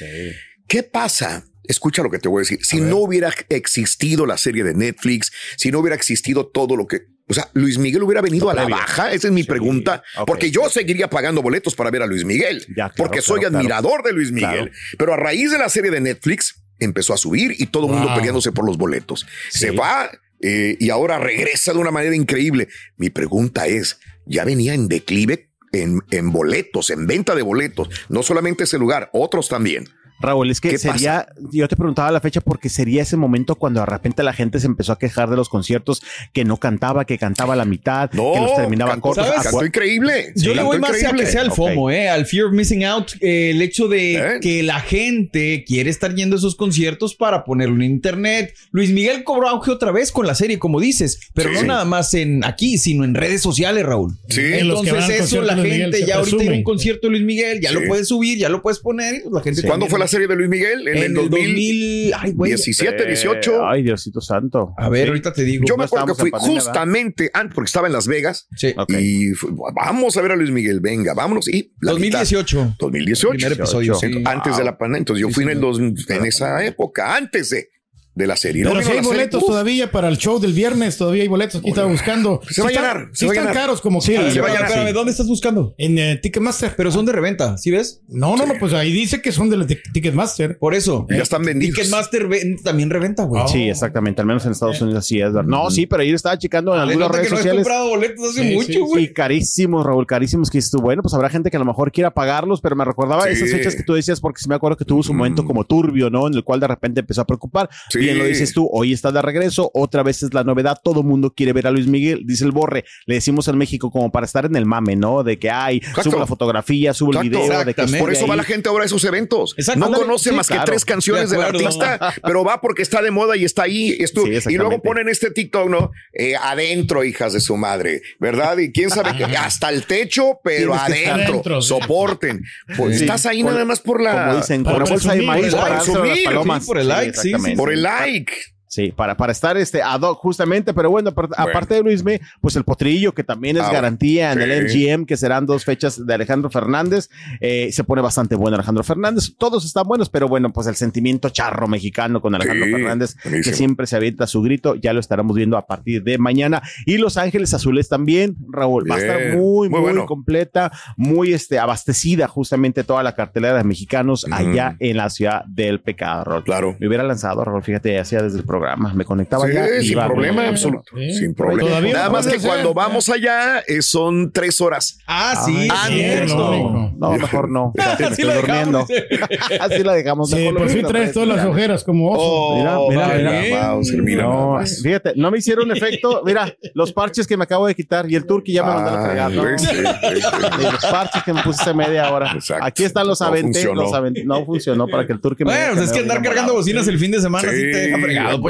¿Qué 0.69 0.83
pasa? 0.83 1.45
Escucha 1.65 2.03
lo 2.03 2.11
que 2.11 2.19
te 2.19 2.29
voy 2.29 2.41
a 2.41 2.43
decir. 2.43 2.65
Si 2.65 2.81
no 2.81 2.99
hubiera 2.99 3.33
existido 3.49 4.27
la 4.27 4.37
serie 4.37 4.65
de 4.65 4.75
Netflix, 4.75 5.33
si 5.57 5.71
no 5.71 5.79
hubiera 5.81 5.97
existido 5.97 6.47
todo 6.47 6.77
lo 6.77 6.87
que... 6.87 7.03
O 7.27 7.33
sea, 7.33 7.49
Luis 7.55 7.79
Miguel 7.79 8.03
hubiera 8.03 8.21
venido 8.21 8.51
a 8.51 8.55
la 8.55 8.69
baja. 8.69 9.13
Esa 9.13 9.29
es 9.29 9.33
mi 9.33 9.45
pregunta. 9.45 10.03
Porque 10.27 10.51
yo 10.51 10.69
seguiría 10.69 11.09
pagando 11.09 11.41
boletos 11.41 11.75
para 11.75 11.91
ver 11.91 12.03
a 12.03 12.07
Luis 12.07 12.25
Miguel. 12.25 12.61
Ya, 12.69 12.91
claro, 12.91 12.95
porque 12.97 13.23
soy 13.23 13.41
claro, 13.41 13.53
claro. 13.53 13.59
admirador 13.59 14.03
de 14.03 14.13
Luis 14.13 14.31
Miguel. 14.31 14.73
Pero 14.99 15.15
a 15.15 15.17
raíz 15.17 15.51
de 15.51 15.59
la 15.59 15.71
serie 15.71 15.91
de 15.91 16.01
Netflix, 16.01 16.63
empezó 16.79 17.15
a 17.15 17.17
subir 17.17 17.55
y 17.59 17.67
todo 17.67 17.87
el 17.87 17.93
mundo 17.93 18.15
peleándose 18.15 18.53
por 18.53 18.67
los 18.67 18.77
boletos. 18.77 19.27
Se 19.51 19.71
va 19.71 20.11
eh, 20.41 20.77
y 20.79 20.91
ahora 20.91 21.19
regresa 21.19 21.73
de 21.73 21.79
una 21.79 21.91
manera 21.91 22.15
increíble. 22.15 22.69
Mi 22.97 23.11
pregunta 23.11 23.67
es, 23.67 23.99
¿ya 24.27 24.45
venía 24.45 24.75
en 24.75 24.89
declive 24.89 25.51
en, 25.73 26.33
boletos, 26.33 26.91
en 26.91 27.07
venta 27.07 27.35
de 27.35 27.43
boletos? 27.43 27.89
No 28.09 28.23
solamente 28.23 28.65
ese 28.65 28.79
lugar, 28.79 29.11
otros 29.13 29.49
también. 29.49 29.89
Raúl, 30.21 30.51
es 30.51 30.61
que 30.61 30.71
¿Qué 30.71 30.79
sería, 30.79 31.27
yo 31.53 31.69
te 31.69 31.77
preguntaba 31.77 32.11
la 32.11 32.21
fecha 32.21 32.41
porque 32.41 32.69
sería 32.69 33.03
ese 33.03 33.17
momento 33.17 33.57
cuando 33.57 33.81
de 33.81 33.87
repente 33.87 34.23
la 34.23 34.33
gente 34.33 34.61
se 34.61 34.67
empezó 34.67 34.93
a 34.93 34.99
quejar 34.99 35.29
de 35.29 35.37
los 35.37 35.49
conciertos 35.49 36.03
que 36.33 36.45
no 36.45 36.57
cantaba, 36.59 37.05
que 37.05 37.19
cantaba 37.19 37.55
a 37.55 37.57
la 37.57 37.65
mitad, 37.65 38.11
No, 38.13 38.33
que 38.33 38.41
los 38.41 38.55
terminaba 38.57 38.99
cortos. 39.01 39.27
¿sabes? 39.27 39.43
cantó 39.43 39.59
Acu- 39.61 39.67
increíble. 39.67 40.33
Yo 40.37 40.51
le 40.51 40.57
Cantó 40.57 40.67
voy 40.69 40.79
más 40.79 40.91
a 40.93 40.97
increíble. 40.99 41.25
que 41.25 41.31
sea 41.31 41.43
el. 41.43 41.51
FOMO, 41.53 41.91
eh, 41.91 42.09
al 42.09 42.27
Fear 42.27 42.47
of 42.47 42.53
Missing 42.53 42.85
Out, 42.85 43.13
eh, 43.21 43.51
el 43.51 43.61
hecho 43.63 43.89
de 43.89 44.15
¿Eh? 44.15 44.21
que 44.41 44.63
la 44.63 44.81
gente 44.81 45.65
quiere 45.67 45.91
estar 45.91 46.15
yendo 46.15 46.37
a 46.37 46.39
esos 46.39 46.55
conciertos 46.57 47.15
para 47.15 47.45
ponerlo 47.45 47.75
en 47.77 47.83
internet. 47.83 48.55
Luis 48.71 48.91
Miguel 48.91 49.25
cobró 49.25 49.49
auge 49.49 49.71
otra 49.71 49.91
vez 49.93 50.11
con 50.13 50.27
la 50.27 50.35
serie, 50.35 50.59
como 50.59 50.81
dices, 50.81 51.21
pero 51.35 51.51
Sí. 51.51 51.57
no 51.57 51.63
nada 51.65 51.85
más 51.85 52.15
en 52.15 52.45
aquí, 52.45 52.79
sino 52.79 53.05
en 53.05 53.15
redes 53.15 53.43
sociales, 53.43 53.85
Raúl. 53.85 54.17
Sí. 54.29 54.41
En 54.41 54.55
Entonces 54.61 54.95
al 54.95 55.11
eso, 55.11 55.43
la 55.43 55.57
gente 55.57 56.05
ya 56.07 56.17
ahorita 56.17 56.37
hay 56.37 56.39
presumen. 56.39 56.53
un 56.59 56.63
concierto 56.65 57.07
de 57.09 57.11
Luis 57.13 57.25
Miguel, 57.25 57.61
ya 57.61 57.69
Sí. 57.71 57.75
lo 57.75 57.87
puedes 57.87 58.09
subir, 58.09 58.39
ya 58.39 58.49
lo 58.49 58.63
puedes 58.63 58.79
poner. 58.79 59.15
y 59.17 59.33
la 59.33 59.41
gente 59.43 59.63
¿Cuándo 59.63 59.87
fue 59.87 59.99
la 59.99 60.04
serie 60.09 60.27
de 60.27 60.37
Luis 60.37 60.49
Miguel? 60.49 60.87
En, 60.89 60.97
En 60.97 61.03
el 61.05 61.05
el 61.05 61.15
2017, 61.31 61.37
2000, 61.41 62.15
ay, 62.15 62.33
güey. 62.33 62.53
18. 62.55 63.67
Ay, 63.67 63.83
Diosito 63.83 64.21
santo. 64.21 64.75
A 64.77 64.89
ver, 64.89 65.03
Sí. 65.05 65.09
ahorita 65.09 65.33
te 65.33 65.45
digo. 65.45 65.65
Yo 65.69 65.77
me 65.77 65.85
acuerdo 65.85 66.07
que 66.07 66.15
fui 66.15 66.31
justamente 66.33 67.31
antes, 67.33 67.55
porque 67.55 67.67
estaba 67.67 67.87
en 67.87 67.93
Las 67.93 68.07
Vegas. 68.07 68.47
Sí. 68.57 68.75
Ok. 68.77 68.91
Y 68.99 69.33
fue- 69.35 69.51
vamos 69.75 70.17
a 70.17 70.23
ver 70.23 70.33
a 70.33 70.37
Luis 70.37 70.51
Miguel, 70.51 70.81
venga, 70.81 71.15
vámonos. 71.15 71.49
Y 71.49 71.73
la 71.81 71.95
mitad. 71.95 72.21
2018. 72.21 72.77
2018. 72.79 73.37
Primer 73.37 73.53
episodio, 73.53 73.95
sí. 73.95 74.23
Antes 74.25 74.57
de 74.57 74.65
la 74.65 74.77
pandemia. 74.79 74.99
Entonces 74.99 75.21
yo 75.23 75.29
Sí, 75.29 75.35
fui 75.35 75.45
en, 75.45 75.51
el 75.51 75.61
dos, 75.61 75.79
en 75.81 76.27
esa 76.27 76.65
época, 76.65 77.17
antes 77.17 77.51
de, 77.51 77.69
de 78.15 78.27
la 78.27 78.37
serie. 78.37 78.63
Pero 78.63 78.77
No 78.77 78.81
si 78.83 78.89
hay 78.91 78.97
serie, 78.99 79.11
boletos 79.11 79.45
todavía 79.45 79.91
para 79.91 80.09
el 80.09 80.19
show 80.19 80.39
del 80.41 80.53
viernes, 80.53 80.97
todavía 80.97 81.23
hay 81.23 81.29
boletos. 81.29 81.57
Aquí 81.61 81.71
estaba 81.71 81.89
buscando. 81.89 82.41
Se 82.49 82.63
va 82.63 82.69
a 82.69 82.73
llenar, 82.73 83.09
sí 83.13 83.27
están 83.27 83.53
caros 83.53 83.81
como 83.81 84.01
Sí, 84.01 84.13
que- 84.13 84.17
se 84.19 84.23
va 84.23 84.27
a 84.27 84.29
Espérame, 84.29 84.53
llenar. 84.55 84.69
espérame, 84.71 84.93
¿dónde 84.95 85.11
estás 85.13 85.27
buscando? 85.27 85.75
en 85.79 85.99
eh, 85.99 86.17
Ticketmaster. 86.23 86.75
Pero 86.77 86.91
son 86.93 87.07
de 87.07 87.13
reventa, 87.13 87.59
¿sí 87.59 87.71
ves? 87.71 88.03
No, 88.09 88.37
no, 88.37 88.47
no, 88.47 88.55
pues 88.61 88.73
ahí 88.73 88.93
dice 88.93 89.21
que 89.21 89.33
son 89.33 89.51
de 89.51 89.81
Ticketmaster. 89.93 90.59
Por 90.59 90.75
eso. 90.75 91.07
Ya 91.11 91.17
están 91.23 91.43
vendidos. 91.45 91.75
Ticketmaster 91.77 92.27
ven- 92.29 92.63
también 92.63 92.91
reventa, 92.91 93.25
güey. 93.25 93.43
Oh. 93.45 93.49
Sí, 93.49 93.69
exactamente. 93.69 94.21
Al 94.21 94.27
menos 94.27 94.45
en 94.47 94.53
Estados 94.53 94.81
Unidos 94.81 95.01
así 95.01 95.21
es. 95.21 95.33
¿verdad? 95.33 95.49
No, 95.49 95.71
sí, 95.71 95.87
pero 95.87 96.03
ahí 96.03 96.11
estaba 96.13 96.39
checando 96.39 96.75
en 96.75 96.81
algunas 96.81 97.11
redes 97.11 97.27
que 97.27 97.31
no 97.33 97.37
sociales. 97.39 97.63
comprado 97.65 97.89
boletos 97.91 98.31
hace 98.31 98.55
mucho, 98.55 98.85
güey. 98.87 99.05
Y 99.05 99.13
carísimos, 99.13 99.85
Raúl, 99.85 100.07
carísimos. 100.07 100.51
Que 100.51 100.59
dices 100.59 100.71
tú, 100.71 100.79
bueno, 100.81 101.03
pues 101.03 101.15
habrá 101.15 101.29
gente 101.31 101.51
que 101.51 101.57
a 101.57 101.61
lo 101.61 101.67
mejor 101.67 101.91
quiera 101.91 102.13
pagarlos, 102.13 102.61
pero 102.61 102.77
me 102.77 102.85
recordaba 102.85 103.29
esas 103.29 103.51
fechas 103.51 103.75
que 103.75 103.83
tú 103.83 103.95
decías, 103.95 104.21
porque 104.21 104.41
sí 104.41 104.49
me 104.49 104.55
acuerdo 104.55 104.77
que 104.77 104.85
tuvo 104.85 105.03
su 105.03 105.13
momento 105.13 105.45
como 105.45 105.65
turbio, 105.65 106.11
¿no? 106.11 106.27
En 106.29 106.35
el 106.35 106.45
cual 106.45 106.61
de 106.61 106.69
repente 106.69 107.01
empezó 107.01 107.23
a 107.23 107.25
preocupar. 107.27 107.69
Bien 108.05 108.19
lo 108.19 108.25
dices 108.25 108.53
tú, 108.53 108.69
hoy 108.73 108.93
está 108.93 109.11
de 109.13 109.23
regreso, 109.23 109.71
otra 109.75 110.03
vez 110.03 110.23
es 110.23 110.33
la 110.35 110.45
novedad, 110.45 110.79
todo 110.83 111.03
mundo 111.03 111.33
quiere 111.37 111.53
ver 111.53 111.67
a 111.67 111.71
Luis 111.71 111.87
Miguel, 111.87 112.23
dice 112.25 112.45
el 112.45 112.53
Borre, 112.53 112.85
le 113.07 113.15
decimos 113.17 113.49
en 113.49 113.59
México 113.59 113.91
como 113.91 114.11
para 114.13 114.27
estar 114.27 114.45
en 114.47 114.57
el 114.57 114.67
mame, 114.67 114.97
¿no? 114.97 115.23
De 115.23 115.39
que, 115.39 115.51
ay, 115.51 115.77
Exacto. 115.79 116.05
subo 116.05 116.19
la 116.19 116.27
fotografía, 116.27 116.95
subo 116.95 117.13
el 117.13 117.27
Exacto. 117.27 117.39
video, 117.47 117.65
de 117.65 117.75
que. 117.75 117.99
Por 117.99 118.13
eso 118.13 118.27
va 118.27 118.37
la 118.37 118.45
gente 118.45 118.69
ahora 118.69 118.85
a 118.85 118.87
esos 118.87 119.05
eventos. 119.05 119.55
Exacto. 119.57 119.81
No 119.81 119.93
conoce 119.93 120.31
Sí, 120.31 120.35
más 120.37 120.49
que 120.49 120.59
tres 120.65 120.85
canciones 120.85 121.31
De 121.31 121.37
del 121.37 121.47
artista, 121.47 122.15
pero 122.23 122.45
va 122.45 122.61
porque 122.61 122.83
está 122.83 123.03
de 123.03 123.11
moda 123.11 123.37
y 123.37 123.45
está 123.45 123.65
ahí. 123.65 123.93
Sí, 124.07 124.51
y 124.51 124.57
luego 124.57 124.81
ponen 124.83 125.09
este 125.09 125.31
TikTok, 125.31 125.69
¿no? 125.69 125.91
Eh, 126.13 126.35
adentro, 126.37 127.05
hijas 127.05 127.33
de 127.33 127.41
su 127.41 127.57
madre, 127.57 128.03
¿verdad? 128.21 128.57
Y 128.59 128.73
quién 128.73 128.91
sabe 128.91 129.17
que 129.17 129.25
hasta 129.37 129.69
el 129.71 129.85
techo, 129.87 130.39
pero 130.43 130.75
adentro. 130.75 131.61
Soporten. 131.63 132.43
Pues 132.77 132.99
Sí. 132.99 133.05
estás 133.05 133.27
ahí 133.27 133.43
Por- 133.43 133.53
nada 133.53 133.65
más 133.65 133.81
por 133.81 134.01
la. 134.03 134.27
Como 134.27 134.37
dicen, 134.39 134.65
con 134.65 134.75
una 134.77 134.85
bolsa 134.85 135.15
de 135.15 135.23
maíz 135.23 135.55
por 135.55 136.79
el 136.79 136.87
para 136.87 137.05
like, 137.05 137.17
sí, 137.19 137.33
por 137.33 137.41
el 137.41 137.43
like, 137.45 137.57
por 137.57 137.73
el 137.73 137.83
like. 137.83 137.94
Kijk! 137.99 138.54
Sí, 138.67 138.91
para, 138.91 139.17
para 139.17 139.31
estar 139.31 139.57
este 139.57 139.83
ad 139.83 140.01
hoc 140.01 140.19
justamente, 140.19 140.75
pero 140.75 140.91
bueno, 140.91 141.11
apar- 141.11 141.29
aparte 141.37 141.75
de 141.75 141.83
Luisme, 141.83 142.21
pues 142.41 142.57
el 142.57 142.65
potrillo, 142.65 143.13
que 143.15 143.23
también 143.23 143.57
es 143.57 143.63
Ah, 143.63 143.71
garantía 143.73 144.33
en 144.33 144.39
sí. 144.39 144.45
el 144.45 144.65
MGM, 144.99 145.07
que 145.07 145.17
serán 145.17 145.47
dos 145.47 145.65
fechas 145.65 146.05
de 146.05 146.13
Alejandro 146.15 146.51
Fernández, 146.51 147.09
eh, 147.41 147.71
se 147.73 147.85
pone 147.85 148.03
bastante 148.03 148.35
bueno 148.35 148.57
Alejandro 148.57 148.83
Fernández, 148.83 149.35
todos 149.39 149.65
están 149.65 149.87
buenos, 149.87 150.09
pero 150.09 150.27
bueno, 150.29 150.53
pues 150.53 150.67
el 150.67 150.75
sentimiento 150.75 151.29
charro 151.29 151.69
mexicano 151.69 152.21
con 152.21 152.35
Alejandro 152.35 152.67
Sí, 152.67 152.73
Fernández, 152.73 153.17
buenísimo. 153.23 153.53
que 153.53 153.57
siempre 153.57 153.87
se 153.87 153.97
avienta 153.97 154.27
su 154.27 154.43
grito, 154.43 154.75
ya 154.75 154.93
lo 154.93 154.99
estaremos 155.01 155.37
viendo 155.37 155.57
a 155.57 155.67
partir 155.67 156.03
de 156.03 156.19
mañana. 156.19 156.61
Y 156.87 156.97
Los 156.99 157.17
Ángeles 157.17 157.55
Azules 157.55 157.89
también, 157.89 158.35
Raúl, 158.51 158.91
va 158.91 158.97
a 158.97 158.99
estar 158.99 159.37
muy, 159.37 159.69
muy 159.69 159.69
muy, 159.69 159.81
bueno. 159.81 160.07
completa, 160.07 160.73
muy 160.97 161.33
este, 161.33 161.59
abastecida 161.59 162.27
justamente 162.29 162.83
toda 162.83 163.03
la 163.03 163.15
cartelera 163.15 163.57
de 163.59 163.65
mexicanos 163.65 164.27
allá 164.33 164.77
en 164.81 164.97
la 164.97 165.11
ciudad 165.11 165.45
del 165.47 165.81
pecado, 165.81 166.25
Raúl. 166.25 166.45
Claro. 166.45 166.77
Me 166.81 166.89
hubiera 166.89 167.05
lanzado, 167.05 167.45
Raúl, 167.45 167.63
fíjate, 167.63 167.99
hacía 167.99 168.23
desde 168.23 168.39
el 168.39 168.45
programa, 168.59 168.93
me 168.95 169.05
conectaba 169.05 169.47
Sí, 169.47 169.53
ya 169.55 169.67
y 169.79 169.83
sin 169.83 169.93
iba, 169.93 170.07
problema, 170.07 170.49
absoluto. 170.49 170.93
Sí. 170.97 171.15
Sin 171.15 171.35
problema. 171.35 171.69
Todavía 171.69 171.93
Nada 171.95 172.11
más 172.11 172.27
que 172.27 172.37
hacer. 172.37 172.49
cuando 172.49 172.73
vamos 172.75 173.09
allá 173.09 173.61
eh, 173.67 173.83
son 173.83 174.31
tres 174.33 174.61
horas. 174.61 174.99
Ah, 175.07 175.43
sí. 175.45 175.69
Cierto. 175.89 175.89
cierto. 175.89 176.37
no. 176.71 176.95
No, 176.97 177.11
mejor 177.19 177.49
no. 177.51 177.73
Así 177.79 178.03
estoy 178.05 178.25
la 178.27 178.35
durmiendo. 178.37 178.87
dejamos. 178.89 179.61
Así 179.61 179.83
la 179.83 179.93
dejamos. 179.95 180.31
Sí, 180.31 180.49
por 180.53 180.67
fin 180.69 180.77
mismo, 180.77 180.89
traes 180.91 181.13
todas 181.13 181.29
las 181.29 181.39
mira. 181.39 181.51
ojeras 181.51 181.85
como 181.85 182.11
oso. 182.13 182.23
Oh, 182.23 182.89
Mira, 182.91 183.09
mira, 183.19 183.41
mira, 183.43 184.03
mira. 184.03 184.23
No, 184.25 184.59
fíjate, 184.83 185.13
no 185.17 185.31
me 185.31 185.39
hicieron 185.39 185.71
efecto. 185.77 186.23
Mira, 186.25 186.55
los 186.75 186.93
parches 186.93 187.27
que 187.27 187.37
me 187.37 187.45
acabo 187.45 187.67
de 187.67 187.75
quitar 187.75 188.11
y 188.11 188.15
el 188.15 188.27
turqui 188.27 188.53
ya 188.53 188.63
me 188.63 188.75
mandaron 188.75 189.01
a 189.01 189.05
fregar. 189.07 189.31
Ay, 189.31 189.37
No, 189.37 189.59
sí, 189.59 189.67
sí, 189.67 189.77
sí. 189.77 190.63
Los 190.73 190.87
parches 190.87 191.23
que 191.23 191.33
me 191.33 191.43
puse 191.43 191.63
hace 191.63 191.75
media 191.75 192.11
hora. 192.13 192.33
Exacto. 192.33 192.65
Aquí 192.65 192.85
están 192.85 193.07
aventé, 193.21 193.65
los 193.75 193.93
aventé. 193.93 194.25
No 194.25 194.45
funcionó 194.45 194.87
para 194.87 195.07
que 195.07 195.13
el 195.13 195.21
turqui 195.21 195.45
me 195.45 195.51
Bueno, 195.53 195.75
pues 195.75 195.87
es 195.87 195.93
que 195.93 196.01
andar 196.01 196.23
cargando 196.23 196.55
bocinas 196.55 196.87
el 196.89 196.99
fin 196.99 197.11
de 197.11 197.21
semana 197.21 197.49
sí, 197.49 197.57
te 197.57 197.67
deja 197.67 197.99
fregado, 197.99 198.41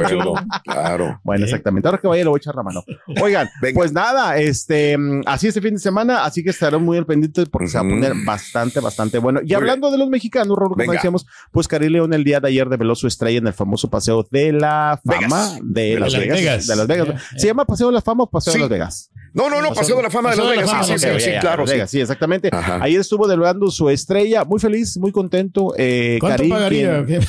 Claro. 0.64 1.20
Bueno, 1.22 1.44
exactamente. 1.44 1.88
Ahora 1.88 1.98
que 2.00 2.06
vaya 2.08 2.22
le 2.24 2.28
voy 2.28 2.38
a 2.38 2.40
echar 2.40 2.54
la 2.54 2.62
mano. 2.62 2.84
Oigan, 3.22 3.48
Venga. 3.62 3.74
pues 3.74 3.92
nada, 3.92 4.36
este, 4.38 4.96
así 5.26 5.48
este 5.48 5.60
fin 5.60 5.74
de 5.74 5.80
semana, 5.80 6.24
así 6.24 6.42
que 6.42 6.50
estarán 6.50 6.82
muy 6.82 6.98
al 6.98 7.06
pendiente 7.06 7.46
porque 7.46 7.68
se 7.68 7.78
va 7.78 7.84
a 7.84 7.88
poner 7.88 8.12
bastante, 8.24 8.80
bastante 8.80 9.18
bueno. 9.18 9.40
Y 9.42 9.46
Muy 9.46 9.54
hablando 9.54 9.90
de 9.90 9.98
los 9.98 10.08
mexicanos, 10.08 10.56
Rorro, 10.56 10.74
como 10.76 10.92
decíamos, 10.92 11.26
pues 11.52 11.68
Cari 11.68 11.88
León 11.88 12.12
el 12.14 12.24
día 12.24 12.40
de 12.40 12.48
ayer 12.48 12.68
develó 12.68 12.94
su 12.94 13.06
estrella 13.06 13.38
en 13.38 13.46
el 13.46 13.52
famoso 13.54 13.88
paseo 13.90 14.26
de 14.30 14.52
la 14.52 15.00
fama 15.04 15.20
Vegas. 15.20 15.58
de, 15.62 15.98
Las 16.00 16.12
Las 16.12 16.20
Vegas, 16.22 16.38
Vegas. 16.38 16.66
De 16.66 16.76
Las 16.76 16.86
Vegas. 16.86 17.06
Yeah, 17.08 17.20
¿Se 17.38 17.46
llama 17.46 17.64
paseo 17.64 17.86
de 17.88 17.92
la 17.94 18.00
fama 18.02 18.24
o 18.24 18.30
paseo 18.30 18.52
Sí. 18.52 18.58
de 18.58 18.62
Las 18.64 18.70
Vegas? 18.70 19.10
No, 19.34 19.50
no, 19.50 19.60
no, 19.60 19.74
Paseo 19.74 19.96
de 19.96 20.02
la 20.04 20.10
Fama 20.10 20.30
de 20.30 20.36
Las 20.36 20.48
Vegas. 20.48 20.86
Sí, 20.86 20.98
sí, 20.98 21.06
sí, 21.18 21.30
claro. 21.40 21.66
Sí. 21.66 22.00
Exactamente. 22.00 22.48
Ajá. 22.52 22.78
Ayer 22.82 23.00
estuvo 23.00 23.26
develando 23.26 23.70
su 23.70 23.90
estrella, 23.90 24.44
muy 24.44 24.60
feliz, 24.60 24.96
muy 24.96 25.10
contento. 25.12 25.74
Eh, 25.76 26.18
¿Cuánto 26.20 26.36
Karim, 26.38 26.50
pagaría? 26.50 27.04
quien- 27.04 27.22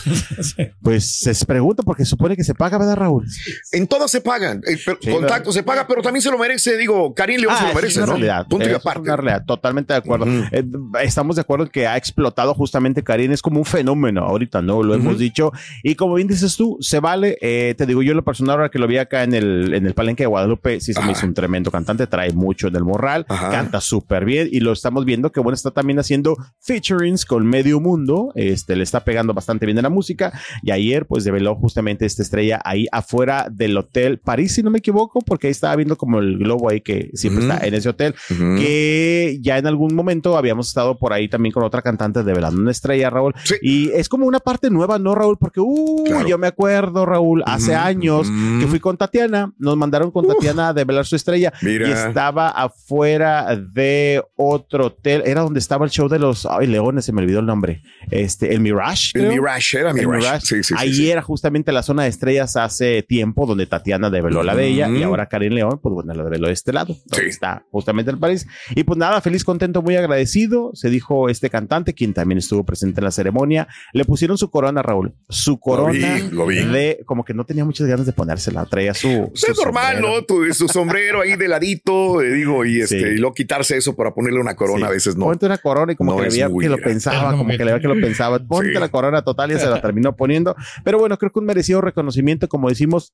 pues 0.81 1.09
se 1.19 1.45
pregunta 1.45 1.83
porque 1.83 2.05
supone 2.05 2.35
que 2.35 2.43
se 2.43 2.53
paga, 2.53 2.77
¿verdad, 2.77 2.95
Raúl? 2.95 3.25
En 3.71 3.87
todas 3.87 4.11
se 4.11 4.21
pagan. 4.21 4.61
Eh, 4.67 4.77
pero- 4.85 4.97
Sí, 5.01 5.11
contacto 5.11 5.51
se 5.51 5.63
paga, 5.63 5.85
pero 5.87 6.01
también 6.01 6.21
se 6.21 6.29
lo 6.31 6.37
merece. 6.37 6.77
Digo, 6.77 7.13
Karim 7.13 7.41
León 7.41 7.53
se 7.55 7.59
Ah, 7.59 7.63
lo 7.63 7.67
eso 7.69 7.75
merece, 7.75 7.99
es 7.99 8.05
¿no? 8.05 8.11
realidad. 8.13 8.47
Punto 8.47 8.65
y 8.67 8.71
es 8.71 8.75
aparte. 8.77 8.99
una 9.01 9.15
realidad. 9.15 9.43
Totalmente 9.45 9.93
de 9.93 9.97
acuerdo. 9.99 10.25
Eh, 10.51 10.63
estamos 11.01 11.35
de 11.35 11.41
acuerdo 11.41 11.65
en 11.65 11.71
que 11.71 11.87
ha 11.87 11.97
explotado 11.97 12.53
justamente 12.53 13.03
Karim. 13.03 13.31
Es 13.31 13.41
como 13.41 13.59
un 13.59 13.65
fenómeno 13.65 14.21
ahorita, 14.25 14.61
¿no? 14.61 14.83
Lo 14.83 14.93
hemos 14.93 15.17
dicho. 15.17 15.51
Y 15.83 15.95
como 15.95 16.15
bien 16.15 16.27
dices 16.27 16.55
tú, 16.55 16.77
se 16.81 16.99
vale. 16.99 17.37
Eh, 17.41 17.73
te 17.77 17.85
digo, 17.85 18.01
yo 18.03 18.11
en 18.11 18.17
lo 18.17 18.23
personal, 18.23 18.57
ahora 18.57 18.69
que 18.69 18.77
lo 18.79 18.87
vi 18.87 18.97
acá 18.99 19.23
en 19.23 19.33
el, 19.33 19.73
en 19.73 19.87
el 19.87 19.93
palenque 19.93 20.23
de 20.23 20.27
Guadalupe, 20.27 20.79
sí 20.81 20.93
se 20.93 21.01
me 21.01 21.11
hizo 21.11 21.25
un 21.25 21.33
tremendo 21.33 21.71
cantante. 21.71 21.94
Cantante, 21.95 22.07
trae 22.07 22.33
mucho 22.33 22.67
en 22.67 22.75
el 22.75 22.83
morral, 22.83 23.25
canta 23.25 23.81
súper 23.81 24.25
bien 24.25 24.49
y 24.51 24.59
lo 24.59 24.71
estamos 24.71 25.05
viendo 25.05 25.31
que 25.31 25.39
bueno, 25.39 25.55
está 25.55 25.71
también 25.71 25.99
haciendo 25.99 26.37
featurings 26.59 27.25
con 27.25 27.45
medio 27.45 27.79
mundo, 27.79 28.31
este, 28.35 28.75
le 28.75 28.83
está 28.83 29.03
pegando 29.03 29.33
bastante 29.33 29.65
bien 29.65 29.77
en 29.77 29.83
la 29.83 29.89
música 29.89 30.33
y 30.61 30.71
ayer 30.71 31.05
pues 31.05 31.23
develó 31.23 31.55
justamente 31.55 32.05
esta 32.05 32.21
estrella 32.21 32.61
ahí 32.63 32.87
afuera 32.91 33.47
del 33.51 33.77
hotel 33.77 34.19
París, 34.19 34.53
si 34.53 34.63
no 34.63 34.69
me 34.69 34.79
equivoco, 34.79 35.21
porque 35.21 35.47
ahí 35.47 35.51
estaba 35.51 35.75
viendo 35.75 35.97
como 35.97 36.19
el 36.19 36.37
globo 36.37 36.69
ahí 36.69 36.81
que 36.81 37.09
siempre 37.13 37.43
está 37.43 37.65
en 37.65 37.73
ese 37.73 37.89
hotel, 37.89 38.15
que 38.27 39.37
ya 39.41 39.57
en 39.57 39.67
algún 39.67 39.95
momento 39.95 40.37
habíamos 40.37 40.67
estado 40.67 40.97
por 40.97 41.13
ahí 41.13 41.27
también 41.27 41.53
con 41.53 41.63
otra 41.63 41.81
cantante 41.81 42.23
develando 42.23 42.61
una 42.61 42.71
estrella, 42.71 43.09
Raúl, 43.09 43.33
y 43.61 43.89
es 43.91 44.09
como 44.09 44.25
una 44.25 44.39
parte 44.39 44.69
nueva, 44.69 44.99
¿no, 44.99 45.15
Raúl? 45.15 45.37
Porque, 45.37 45.59
uh, 45.59 46.25
yo 46.27 46.37
me 46.37 46.47
acuerdo, 46.47 47.05
Raúl, 47.05 47.43
hace 47.45 47.75
años 47.75 48.29
que 48.59 48.67
fui 48.67 48.79
con 48.79 48.97
Tatiana, 48.97 49.53
nos 49.57 49.77
mandaron 49.77 50.11
con 50.11 50.27
Tatiana 50.27 50.69
a 50.69 50.73
develar 50.73 51.05
su 51.05 51.15
estrella 51.15 51.53
y 51.87 51.91
estaba 51.91 52.49
afuera 52.49 53.55
de 53.55 54.23
otro 54.35 54.87
hotel, 54.87 55.23
era 55.25 55.41
donde 55.41 55.59
estaba 55.59 55.85
el 55.85 55.91
show 55.91 56.07
de 56.07 56.19
los 56.19 56.45
ay, 56.45 56.67
leones, 56.67 57.05
se 57.05 57.13
me 57.13 57.21
olvidó 57.21 57.39
el 57.39 57.45
nombre, 57.45 57.81
este, 58.11 58.53
el 58.53 58.59
Mirage. 58.59 59.11
El 59.13 59.27
Mirage, 59.27 59.79
era 59.79 59.93
Mirage. 59.93 60.61
ahí 60.75 61.09
era 61.09 61.21
justamente 61.21 61.71
la 61.71 61.83
zona 61.83 62.03
de 62.03 62.09
estrellas 62.09 62.55
hace 62.55 63.03
tiempo 63.03 63.45
donde 63.45 63.65
Tatiana 63.65 64.09
develó 64.09 64.43
la 64.43 64.55
de 64.55 64.67
ella 64.67 64.89
y 64.89 65.03
ahora 65.03 65.27
Karin 65.27 65.55
León, 65.55 65.79
pues 65.81 65.93
bueno, 65.93 66.13
la 66.13 66.23
develó 66.23 66.47
de 66.47 66.53
este 66.53 66.73
lado, 66.73 66.95
está 67.25 67.65
justamente 67.71 68.11
el 68.11 68.17
París. 68.17 68.47
Y 68.75 68.83
pues 68.83 68.97
nada, 68.97 69.21
feliz, 69.21 69.43
contento, 69.43 69.81
muy 69.81 69.95
agradecido, 69.95 70.71
se 70.73 70.89
dijo 70.89 71.29
este 71.29 71.49
cantante, 71.49 71.93
quien 71.93 72.13
también 72.13 72.37
estuvo 72.37 72.63
presente 72.63 72.99
en 72.99 73.05
la 73.05 73.11
ceremonia, 73.11 73.67
le 73.93 74.05
pusieron 74.05 74.37
su 74.37 74.49
corona, 74.49 74.81
Raúl, 74.81 75.13
su 75.29 75.59
corona 75.59 75.93
de, 75.93 77.03
como 77.05 77.23
que 77.23 77.33
no 77.33 77.45
tenía 77.45 77.65
muchas 77.65 77.87
ganas 77.87 78.05
de 78.05 78.13
ponérsela, 78.13 78.65
traía 78.65 78.93
su... 78.93 79.31
Es 79.33 79.57
normal, 79.57 80.01
¿no? 80.01 80.23
Tu, 80.23 80.53
su 80.53 80.67
sombrero 80.67 81.21
ahí 81.21 81.35
de 81.35 81.47
ladito, 81.47 81.74
eh, 82.21 82.31
digo, 82.31 82.65
y 82.65 82.81
este, 82.81 83.13
y 83.13 83.17
luego 83.17 83.33
quitarse 83.33 83.77
eso 83.77 83.95
para 83.95 84.13
ponerle 84.13 84.39
una 84.39 84.55
corona 84.55 84.87
a 84.87 84.89
veces 84.89 85.15
no. 85.15 85.25
Ponte 85.25 85.45
una 85.45 85.57
corona 85.57 85.93
y 85.93 85.95
como 85.95 86.15
que 86.15 86.23
le 86.23 86.29
veía 86.29 86.47
que 86.47 86.69
lo 86.69 86.77
pensaba, 86.77 87.31
como 87.31 87.49
que 87.49 87.57
le 87.57 87.65
veía 87.65 87.79
que 87.79 87.87
lo 87.87 87.95
pensaba, 87.95 88.39
ponte 88.39 88.79
la 88.79 88.89
corona 88.89 89.21
total 89.23 89.51
y 89.51 89.59
se 89.59 89.67
la 89.67 89.81
terminó 89.81 90.15
poniendo. 90.15 90.55
Pero 90.83 90.99
bueno, 90.99 91.17
creo 91.17 91.31
que 91.31 91.39
un 91.39 91.45
merecido 91.45 91.81
reconocimiento, 91.81 92.47
como 92.47 92.69
decimos, 92.69 93.13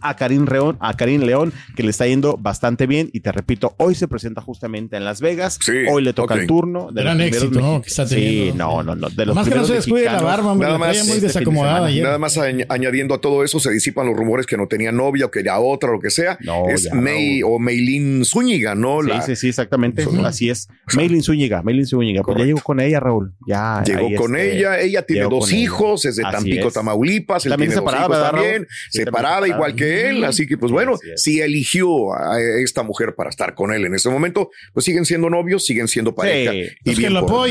a 0.00 0.16
Karim 0.16 0.44
León, 0.44 0.76
a 0.80 0.94
Karim 0.94 1.22
León, 1.22 1.52
que 1.74 1.82
le 1.82 1.90
está 1.90 2.06
yendo 2.06 2.36
bastante 2.36 2.86
bien. 2.86 3.10
Y 3.12 3.20
te 3.20 3.32
repito, 3.32 3.74
hoy 3.78 3.94
se 3.94 4.08
presenta 4.08 4.40
justamente 4.40 4.96
en 4.96 5.04
Las 5.04 5.20
Vegas. 5.20 5.58
hoy 5.90 6.02
le 6.02 6.12
toca 6.12 6.34
el 6.34 6.46
turno. 6.46 6.90
De 6.92 7.02
Gran 7.02 7.20
éxito, 7.20 7.60
¿no? 7.60 7.82
Que 7.82 7.88
está 7.88 8.06
sí, 8.06 8.52
no, 8.54 8.82
no, 8.82 8.94
no. 8.94 9.08
De 9.08 9.26
los 9.26 9.34
más 9.34 9.48
que 9.48 9.54
no 9.54 9.64
se 9.64 9.74
descuide 9.74 10.04
la 10.06 10.20
barba, 10.20 10.54
nada 10.54 10.78
más, 10.78 10.96
muy 11.04 11.16
este 11.16 11.26
desacomodada. 11.28 11.90
nada 11.90 12.18
más 12.18 12.38
añadiendo 12.68 13.14
a 13.14 13.20
todo 13.20 13.44
eso, 13.44 13.60
se 13.60 13.70
disipan 13.70 14.06
los 14.06 14.16
rumores 14.16 14.46
que 14.46 14.56
no 14.56 14.66
tenía 14.66 14.92
novia 14.92 15.26
o 15.26 15.30
que 15.30 15.42
ya 15.42 15.58
otra, 15.58 15.90
lo 15.90 16.00
que 16.00 16.10
sea. 16.10 16.38
No, 16.40 16.68
es 16.68 16.92
May 16.92 17.42
o 17.42 17.58
Maylin 17.58 18.24
Zúñiga, 18.24 18.74
¿no? 18.74 19.02
Sí, 19.02 19.10
sí, 19.26 19.36
sí, 19.36 19.48
exactamente. 19.48 20.06
Así 20.24 20.50
es. 20.50 20.68
Maylin 20.94 21.22
Zúñiga, 21.22 21.62
Maylin 21.62 21.86
Zúñiga. 21.86 22.22
Pues 22.22 22.38
ya 22.38 22.44
llegó 22.44 22.60
con 22.60 22.80
ella, 22.80 23.00
Raúl. 23.00 23.34
Ya. 23.46 23.82
Llegó 23.84 24.08
con 24.16 24.36
este, 24.36 24.58
ella. 24.58 24.80
Ella 24.80 25.02
tiene 25.02 25.28
dos 25.28 25.52
hijos, 25.52 26.04
es 26.04 26.16
de 26.16 26.22
Tampico, 26.22 26.70
Tamaulipas. 26.70 27.44
También 27.44 27.72
separada, 27.72 28.30
también. 28.30 28.66
Separada, 28.90 29.46
igual 29.48 29.74
que 29.74 29.85
él. 29.86 30.24
Así 30.24 30.46
que, 30.46 30.58
pues 30.58 30.72
bueno, 30.72 30.98
si 31.16 31.40
eligió 31.40 32.14
a 32.14 32.38
esta 32.62 32.82
mujer 32.82 33.14
para 33.14 33.30
estar 33.30 33.54
con 33.54 33.72
él 33.72 33.84
en 33.84 33.94
ese 33.94 34.08
momento, 34.08 34.50
pues 34.72 34.84
siguen 34.84 35.04
siendo 35.04 35.30
novios, 35.30 35.64
siguen 35.64 35.88
siendo 35.88 36.14
pareja. 36.14 36.54
Y 36.54 36.68
pues 36.84 36.98
bien, 36.98 37.14
por, 37.14 37.48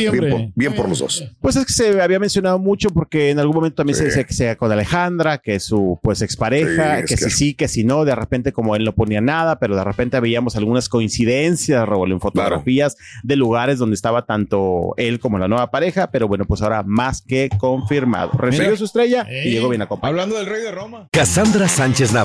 bien, 0.55 0.73
por, 0.73 0.89
los 0.89 0.99
dos. 0.99 1.31
Pues 1.41 1.55
es 1.55 1.65
que 1.65 1.73
se 1.73 2.01
había 2.01 2.19
mencionado 2.19 2.59
mucho 2.59 2.89
porque 2.89 3.29
en 3.29 3.39
algún 3.39 3.55
momento 3.55 3.75
también 3.75 3.97
se 3.97 4.05
decía 4.05 4.23
que 4.23 4.33
sea 4.33 4.55
con 4.55 4.71
Alejandra, 4.71 5.37
que 5.37 5.55
es 5.55 5.63
su 5.63 5.99
pues 6.01 6.21
expareja, 6.21 7.03
que 7.03 7.17
si 7.17 7.29
sí, 7.29 7.53
que 7.53 7.67
si 7.67 7.83
no, 7.83 8.05
de 8.05 8.15
repente 8.15 8.51
como 8.51 8.75
él 8.75 8.83
no 8.83 8.93
ponía 8.93 9.21
nada, 9.21 9.59
pero 9.59 9.75
de 9.75 9.83
repente 9.83 10.19
veíamos 10.19 10.55
algunas 10.55 10.89
coincidencias, 10.89 11.87
Raúl, 11.87 12.11
en 12.11 12.19
fotografías 12.19 12.97
de 13.23 13.35
lugares 13.35 13.79
donde 13.79 13.95
estaba 13.95 14.25
tanto 14.25 14.93
él 14.97 15.19
como 15.19 15.37
la 15.37 15.47
nueva 15.47 15.71
pareja, 15.71 16.11
pero 16.11 16.27
bueno, 16.27 16.45
pues 16.45 16.61
ahora 16.61 16.83
más 16.83 17.21
que 17.21 17.49
confirmado. 17.57 18.31
Recibió 18.37 18.75
su 18.77 18.85
estrella 18.85 19.25
y 19.29 19.51
llegó 19.51 19.69
bien 19.69 19.81
a 19.81 19.87
copa. 19.87 20.07
Hablando 20.07 20.37
del 20.37 20.45
rey 20.45 20.61
de 20.61 20.71
Roma. 20.71 21.07
Cassandra 21.11 21.67
Sánchez 21.67 22.13
Navarro 22.13 22.24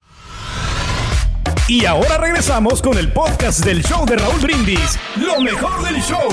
Y 1.71 1.85
ahora 1.85 2.17
regresamos 2.17 2.81
con 2.81 2.97
el 2.97 3.13
podcast 3.13 3.63
del 3.63 3.81
show 3.81 4.05
de 4.05 4.17
Raúl 4.17 4.41
Brindis, 4.41 4.99
lo 5.15 5.39
mejor 5.39 5.81
del 5.85 6.01
show. 6.01 6.27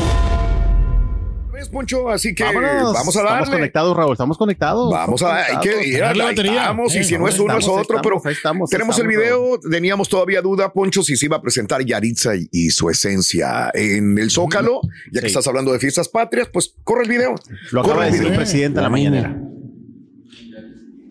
¿Ves, 1.53 1.69
Poncho? 1.69 2.09
Así 2.11 2.35
que 2.35 2.43
vamos 2.43 3.17
a 3.17 3.23
darle. 3.23 3.43
Estamos 3.43 3.49
conectados, 3.49 3.97
Raúl, 3.97 4.13
estamos 4.15 4.37
conectados. 4.37 4.93
Vamos 4.93 5.23
a 5.23 5.37
hay 5.37 5.59
que 5.61 5.87
ir 5.91 6.03
a 6.03 6.13
la 6.13 6.25
batería. 6.25 6.77
y 6.89 7.05
si 7.05 7.17
no 7.17 7.29
es 7.29 7.39
uno 7.39 7.57
es 7.57 7.69
otro, 7.69 8.01
pero 8.03 8.21
tenemos 8.69 8.99
el 8.99 9.07
video. 9.07 9.61
Teníamos 9.61 10.09
todavía 10.09 10.43
duda, 10.43 10.73
Poncho, 10.73 11.05
si 11.05 11.17
se 11.17 11.27
iba 11.27 11.37
a 11.37 11.41
presentar 11.41 11.85
Yaritza 11.85 12.33
y, 12.35 12.71
su 12.71 12.91
esencia 12.91 13.71
en 13.75 14.19
el 14.19 14.33
Zócalo. 14.33 14.81
Ya 15.13 15.21
que 15.21 15.29
estás 15.29 15.47
hablando 15.47 15.73
de 15.73 15.79
fiestas 15.79 16.09
patrias, 16.09 16.49
pues 16.53 16.75
corre 16.83 17.05
el 17.05 17.11
video. 17.11 17.37
Lo 17.71 17.83
acaba 17.83 18.07
de 18.07 18.11
decir 18.11 18.27
el 18.27 18.35
presidente 18.35 18.81
a 18.81 18.83
la 18.83 18.91
mañanera. 18.91 19.41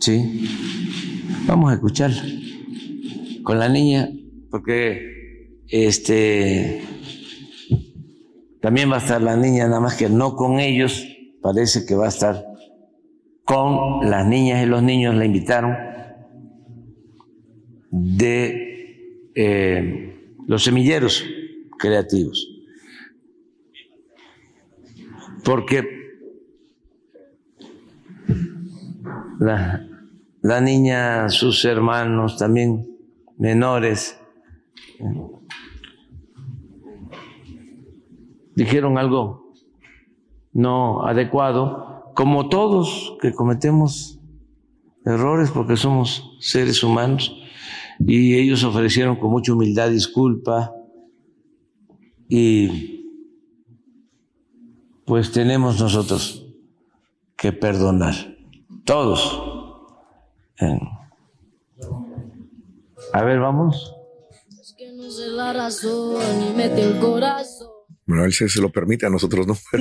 Sí. 0.02 0.50
Vamos 1.46 1.72
a 1.72 1.76
escuchar 1.76 2.12
con 3.48 3.60
la 3.60 3.70
niña, 3.70 4.10
porque 4.52 5.62
este 5.70 6.84
también 8.60 8.92
va 8.92 8.96
a 8.96 9.00
estar 9.00 9.22
la 9.22 9.38
niña, 9.38 9.70
nada 9.70 9.80
más 9.80 9.96
que 9.96 10.10
no 10.10 10.36
con 10.36 10.60
ellos, 10.60 11.08
parece 11.42 11.86
que 11.86 11.96
va 11.96 12.08
a 12.08 12.10
estar 12.10 12.44
con 13.46 14.10
las 14.10 14.28
niñas 14.28 14.62
y 14.62 14.66
los 14.66 14.84
niños, 14.84 15.16
la 15.16 15.24
invitaron 15.24 15.78
de 17.90 19.32
eh, 19.34 20.36
los 20.46 20.66
semilleros 20.66 21.24
creativos. 21.80 22.50
Porque 25.46 25.88
la, 29.40 29.88
la 30.42 30.60
niña, 30.60 31.30
sus 31.30 31.64
hermanos 31.64 32.38
también 32.38 32.97
menores, 33.38 34.20
dijeron 38.56 38.98
algo 38.98 39.54
no 40.54 41.06
adecuado, 41.06 42.12
como 42.16 42.50
todos 42.50 43.16
que 43.22 43.32
cometemos 43.32 44.20
errores 45.06 45.52
porque 45.52 45.78
somos 45.78 46.36
seres 46.40 46.84
humanos, 46.84 47.36
y 48.00 48.36
ellos 48.36 48.64
ofrecieron 48.64 49.16
con 49.18 49.32
mucha 49.32 49.54
humildad 49.54 49.90
disculpa 49.90 50.74
y 52.30 53.06
pues 55.06 55.32
tenemos 55.32 55.80
nosotros 55.80 56.46
que 57.38 57.54
perdonar, 57.54 58.14
todos. 58.84 59.42
A 63.14 63.24
ver, 63.24 63.40
vamos. 63.40 63.94
Es 64.62 64.76
que 64.78 64.92
no 64.94 65.10
sé 65.10 65.28
la 65.28 65.54
razón 65.54 66.22
y 66.50 66.56
mete 66.56 66.84
el 66.84 67.00
corazón. 67.00 67.78
Bueno, 68.08 68.24
él 68.24 68.32
se, 68.32 68.48
se, 68.48 68.62
lo 68.62 68.72
permite, 68.72 69.06
a 69.06 69.10
nosotros 69.10 69.46
no. 69.46 69.58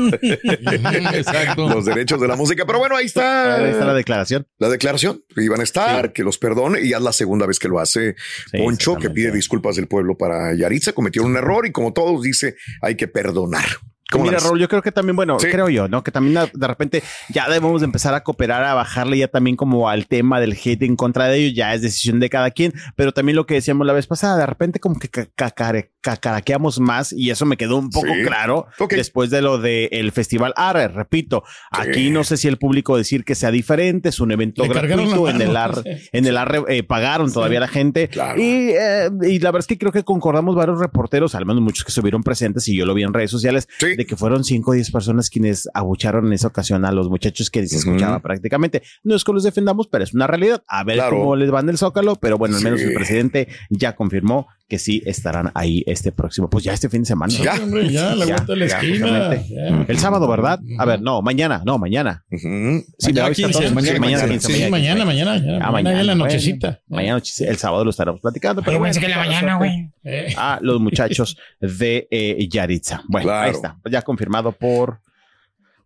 Exacto. 1.14 1.68
Los 1.68 1.84
derechos 1.84 2.20
de 2.20 2.26
la 2.26 2.34
música. 2.34 2.66
Pero 2.66 2.80
bueno, 2.80 2.96
ahí 2.96 3.06
está. 3.06 3.54
Ahí 3.54 3.70
está 3.70 3.84
la 3.84 3.94
declaración. 3.94 4.48
La 4.58 4.68
declaración. 4.68 5.22
Que 5.32 5.44
iban 5.44 5.60
a 5.60 5.62
estar, 5.62 6.12
que 6.12 6.24
los 6.24 6.36
perdone. 6.36 6.80
Y 6.80 6.88
ya 6.88 6.96
es 6.96 7.04
la 7.04 7.12
segunda 7.12 7.46
vez 7.46 7.60
que 7.60 7.68
lo 7.68 7.78
hace 7.78 8.16
Poncho, 8.50 8.96
que 8.96 9.10
pide 9.10 9.30
disculpas 9.30 9.76
del 9.76 9.86
pueblo 9.86 10.18
para 10.18 10.52
Yaritza. 10.54 10.92
Cometió 10.92 11.22
un 11.22 11.36
error 11.36 11.66
y 11.66 11.72
como 11.72 11.92
todos 11.92 12.20
dice, 12.22 12.56
hay 12.82 12.96
que 12.96 13.06
perdonar. 13.06 13.66
Mira, 14.14 14.38
Raúl, 14.38 14.60
yo 14.60 14.68
creo 14.68 14.82
que 14.82 14.92
también, 14.92 15.16
bueno, 15.16 15.36
creo 15.36 15.68
yo, 15.68 15.88
¿no? 15.88 16.04
Que 16.04 16.12
también 16.12 16.38
de 16.52 16.66
repente 16.66 17.02
ya 17.28 17.48
debemos 17.48 17.82
empezar 17.82 18.14
a 18.14 18.22
cooperar, 18.22 18.62
a 18.64 18.74
bajarle 18.74 19.18
ya 19.18 19.28
también 19.28 19.56
como 19.56 19.88
al 19.88 20.06
tema 20.06 20.40
del 20.40 20.52
hate 20.52 20.82
en 20.82 20.96
contra 20.96 21.26
de 21.26 21.38
ellos, 21.38 21.54
ya 21.56 21.74
es 21.74 21.82
decisión 21.82 22.20
de 22.20 22.30
cada 22.30 22.50
quien, 22.52 22.72
pero 22.94 23.12
también 23.12 23.34
lo 23.36 23.46
que 23.46 23.54
decíamos 23.54 23.86
la 23.86 23.92
vez 23.92 24.06
pasada, 24.06 24.36
de 24.36 24.46
repente 24.46 24.78
como 24.78 24.98
que 24.98 25.08
cacare, 25.34 25.92
cacaraqueamos 26.00 26.78
más 26.78 27.12
y 27.12 27.30
eso 27.30 27.46
me 27.46 27.56
quedó 27.56 27.78
un 27.78 27.90
poco 27.90 28.06
Sí. 28.06 28.22
claro 28.24 28.66
después 28.96 29.30
de 29.30 29.42
lo 29.42 29.58
del 29.58 30.12
festival 30.12 30.52
ARRE. 30.56 30.88
Repito, 30.88 31.42
aquí 31.70 32.10
no 32.10 32.22
sé 32.22 32.36
si 32.36 32.46
el 32.48 32.58
público 32.58 32.96
decir 32.96 33.24
que 33.24 33.34
sea 33.34 33.50
diferente, 33.50 34.10
es 34.10 34.20
un 34.20 34.30
evento 34.30 34.62
Le 34.62 34.68
gratuito, 34.68 35.28
en 35.28 35.40
el 35.42 35.56
ARRE, 35.56 35.82
en 36.12 36.26
el 36.26 36.36
ARRE 36.36 36.62
eh, 36.68 36.82
pagaron 36.84 37.32
todavía 37.32 37.58
la 37.60 37.68
gente. 37.68 38.08
Y, 38.36 38.70
eh, 38.70 39.10
y 39.22 39.38
la 39.40 39.50
verdad 39.50 39.60
es 39.60 39.66
que 39.66 39.78
creo 39.78 39.90
que 39.92 40.04
concordamos 40.04 40.54
varios 40.54 40.78
reporteros, 40.78 41.34
al 41.34 41.44
menos 41.44 41.62
muchos 41.62 41.84
que 41.84 41.90
estuvieron 41.90 42.22
presentes 42.22 42.68
y 42.68 42.76
yo 42.76 42.86
lo 42.86 42.94
vi 42.94 43.02
en 43.02 43.12
redes 43.12 43.30
sociales, 43.30 43.66
de 43.96 44.06
que 44.06 44.16
fueron 44.16 44.44
5 44.44 44.70
o 44.70 44.74
10 44.74 44.90
personas 44.90 45.30
quienes 45.30 45.68
abucharon 45.74 46.26
en 46.26 46.32
esa 46.34 46.48
ocasión 46.48 46.84
a 46.84 46.92
los 46.92 47.08
muchachos 47.08 47.50
que 47.50 47.66
se 47.66 47.76
escuchaba 47.76 48.20
prácticamente. 48.20 48.82
No 49.04 49.14
es 49.16 49.24
que 49.24 49.32
los 49.32 49.42
defendamos, 49.44 49.86
pero 49.88 50.04
es 50.04 50.14
una 50.14 50.26
realidad. 50.26 50.62
A 50.68 50.84
ver 50.84 50.96
Claro. 50.96 51.18
cómo 51.18 51.36
les 51.36 51.50
van 51.50 51.66
del 51.66 51.78
Zócalo, 51.78 52.16
pero 52.16 52.38
bueno, 52.38 52.56
al 52.56 52.62
menos 52.62 52.80
Sí. 52.80 52.86
el 52.86 52.94
presidente 52.94 53.48
ya 53.70 53.94
confirmó 53.96 54.46
que 54.68 54.80
sí 54.80 55.00
estarán 55.06 55.52
ahí 55.54 55.84
este 55.86 56.10
próximo, 56.10 56.50
pues 56.50 56.64
ya 56.64 56.72
este 56.72 56.88
fin 56.88 57.02
de 57.02 57.06
semana. 57.06 57.30
Sí, 57.32 57.46
hombre, 57.62 57.88
ya, 57.88 58.16
la 58.16 58.24
vuelta 58.26 58.44
de 58.46 58.56
la 58.56 58.64
esquina, 58.66 59.34
ya. 59.36 59.84
El 59.86 59.98
sábado, 59.98 60.26
¿verdad? 60.28 60.58
A 60.78 60.84
ver, 60.84 61.00
no, 61.00 61.22
mañana, 61.22 61.62
no, 61.64 61.78
mañana. 61.78 62.24
Sí, 62.30 62.38
Mañana 62.48 63.26
hoy 63.26 63.32
está 63.32 63.32
15, 63.34 63.52
todo- 63.52 63.74
mañana 63.74 63.94
sí, 63.94 64.00
mañana 64.00 64.28
15. 64.28 64.48
15, 64.48 64.64
Sí, 64.64 64.70
mañana, 64.70 65.04
mañana, 65.04 65.36
ya, 65.38 65.58
Ah, 65.64 65.70
mañana 65.70 65.94
ya 65.94 66.00
en 66.00 66.06
la 66.08 66.14
nochecita. 66.16 66.80
Mañana 66.88 67.14
noche- 67.14 67.48
el 67.48 67.56
sábado 67.58 67.84
lo 67.84 67.90
estaremos 67.90 68.20
platicando. 68.20 68.60
Pero 68.62 68.78
bueno, 68.80 68.92
pensé 68.92 69.06
que 69.06 69.08
la 69.12 69.18
mañana, 69.18 69.56
güey. 69.56 69.92
A 70.36 70.58
los 70.62 70.80
muchachos 70.80 71.36
de 71.60 72.08
eh, 72.10 72.48
Yaritza. 72.50 73.02
Bueno, 73.08 73.30
ahí 73.30 73.50
está. 73.52 73.78
Ya 73.90 74.02
confirmado 74.02 74.52
por 74.52 75.00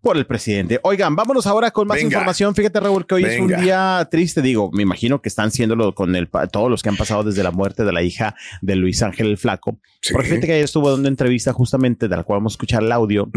por 0.01 0.17
el 0.17 0.27
presidente. 0.27 0.81
Oigan, 0.83 1.15
vámonos 1.15 1.47
ahora 1.47 1.71
con 1.71 1.87
más 1.87 1.97
Venga. 1.97 2.07
información. 2.09 2.55
Fíjate, 2.55 2.81
Raúl, 2.81 3.07
que 3.07 3.17
hoy 3.17 3.25
es 3.25 3.41
un 3.41 3.49
día 3.49 4.07
triste. 4.11 4.41
Digo, 4.41 4.71
me 4.73 4.83
imagino 4.83 5.21
que 5.21 5.29
están 5.29 5.51
siéndolo 5.51 5.95
con 5.95 6.17
el, 6.17 6.29
todos 6.51 6.71
los 6.71 6.83
que 6.83 6.89
han 6.89 6.97
pasado 6.97 7.23
desde 7.25 7.43
la 7.43 7.51
muerte 7.51 7.85
de 7.85 7.93
la 7.93 8.03
hija 8.03 8.35
de 8.63 8.77
Luis 8.77 9.03
Ángel 9.03 9.27
el 9.27 9.39
Flaco. 9.39 9.79
Porque 10.13 10.29
fíjate 10.29 10.47
que 10.47 10.53
ayer 10.55 10.65
estuvo 10.65 10.89
dando 10.89 11.01
una 11.01 11.09
entrevista 11.09 11.53
justamente 11.53 12.09
de 12.09 12.17
la 12.17 12.25
cual 12.25 12.39
vamos 12.39 12.55
a 12.55 12.55
escuchar 12.55 12.83
el 12.83 12.93
audio, 12.93 13.29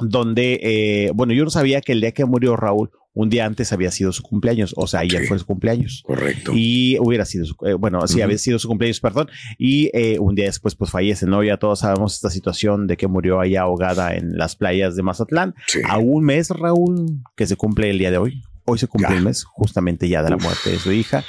donde, 0.00 0.58
eh, 0.62 1.10
bueno, 1.14 1.32
yo 1.32 1.44
no 1.44 1.50
sabía 1.50 1.80
que 1.80 1.92
el 1.92 2.00
día 2.00 2.12
que 2.12 2.24
murió 2.24 2.56
Raúl, 2.56 2.90
un 3.14 3.30
día 3.30 3.46
antes 3.46 3.72
había 3.72 3.90
sido 3.90 4.12
su 4.12 4.22
cumpleaños, 4.22 4.74
o 4.76 4.86
sea, 4.86 5.00
ayer 5.00 5.26
fue 5.26 5.38
su 5.38 5.46
cumpleaños. 5.46 6.02
Correcto. 6.06 6.52
Y 6.54 6.96
hubiera 7.00 7.24
sido, 7.24 7.46
su- 7.46 7.56
eh, 7.66 7.74
bueno, 7.74 8.06
sí, 8.06 8.20
había 8.20 8.38
sido 8.38 8.58
su 8.60 8.68
cumpleaños, 8.68 9.00
perdón. 9.00 9.28
Y 9.58 9.90
eh, 9.92 10.18
un 10.20 10.34
día 10.36 10.44
después, 10.44 10.74
pues 10.76 10.90
fallece, 10.90 11.26
¿no? 11.26 11.42
Ya 11.42 11.56
todos 11.56 11.80
sabemos 11.80 12.14
esta 12.14 12.30
situación 12.30 12.86
de 12.86 12.96
que 12.96 13.08
murió 13.08 13.40
allá 13.40 13.62
ahogada 13.62 14.14
en 14.14 14.36
las 14.36 14.54
playas 14.54 14.94
de 14.94 15.02
Mazatlán. 15.02 15.54
A 15.84 15.98
un 15.98 16.24
mes, 16.24 16.50
Raúl, 16.50 17.22
que 17.36 17.46
se 17.46 17.56
cumple 17.56 17.90
el 17.90 17.98
día 17.98 18.10
de 18.12 18.18
hoy. 18.18 18.42
Hoy 18.66 18.78
se 18.78 18.86
cumple 18.86 19.16
el 19.16 19.22
mes, 19.24 19.44
justamente 19.44 20.08
ya 20.08 20.22
de 20.22 20.30
la 20.30 20.36
muerte 20.36 20.70
de 20.70 20.78
su 20.78 20.92
hija. 20.92 21.24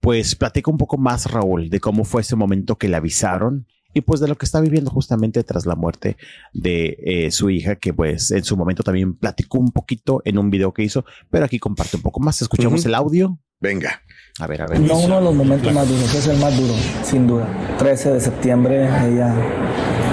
Pues 0.00 0.36
platica 0.36 0.70
un 0.70 0.78
poco 0.78 0.96
más, 0.96 1.30
Raúl, 1.30 1.68
de 1.68 1.80
cómo 1.80 2.04
fue 2.04 2.20
ese 2.22 2.36
momento 2.36 2.76
que 2.76 2.88
le 2.88 2.96
avisaron 2.96 3.66
y 3.94 4.00
pues 4.00 4.20
de 4.20 4.28
lo 4.28 4.36
que 4.36 4.44
está 4.44 4.60
viviendo 4.60 4.90
justamente 4.90 5.42
tras 5.44 5.64
la 5.64 5.76
muerte 5.76 6.16
de 6.52 6.98
eh, 7.04 7.30
su 7.30 7.48
hija, 7.48 7.76
que 7.76 7.94
pues 7.94 8.30
en 8.32 8.44
su 8.44 8.56
momento 8.56 8.82
también 8.82 9.14
platicó 9.14 9.58
un 9.58 9.70
poquito 9.70 10.20
en 10.24 10.38
un 10.38 10.50
video 10.50 10.74
que 10.74 10.82
hizo, 10.82 11.04
pero 11.30 11.44
aquí 11.44 11.58
comparte 11.58 11.96
un 11.96 12.02
poco 12.02 12.20
más. 12.20 12.42
Escuchamos 12.42 12.84
el 12.84 12.94
audio. 12.94 13.38
Venga. 13.60 14.02
A 14.40 14.48
ver, 14.48 14.62
a 14.62 14.66
ver. 14.66 14.80
No 14.80 14.98
uno 14.98 15.16
de 15.16 15.24
los 15.24 15.34
momentos 15.34 15.72
más 15.72 15.88
duros, 15.88 16.12
es 16.12 16.26
el 16.26 16.38
más 16.38 16.58
duro, 16.58 16.74
sin 17.04 17.26
duda. 17.26 17.46
13 17.78 18.14
de 18.14 18.20
septiembre, 18.20 18.84
ella, 18.84 19.34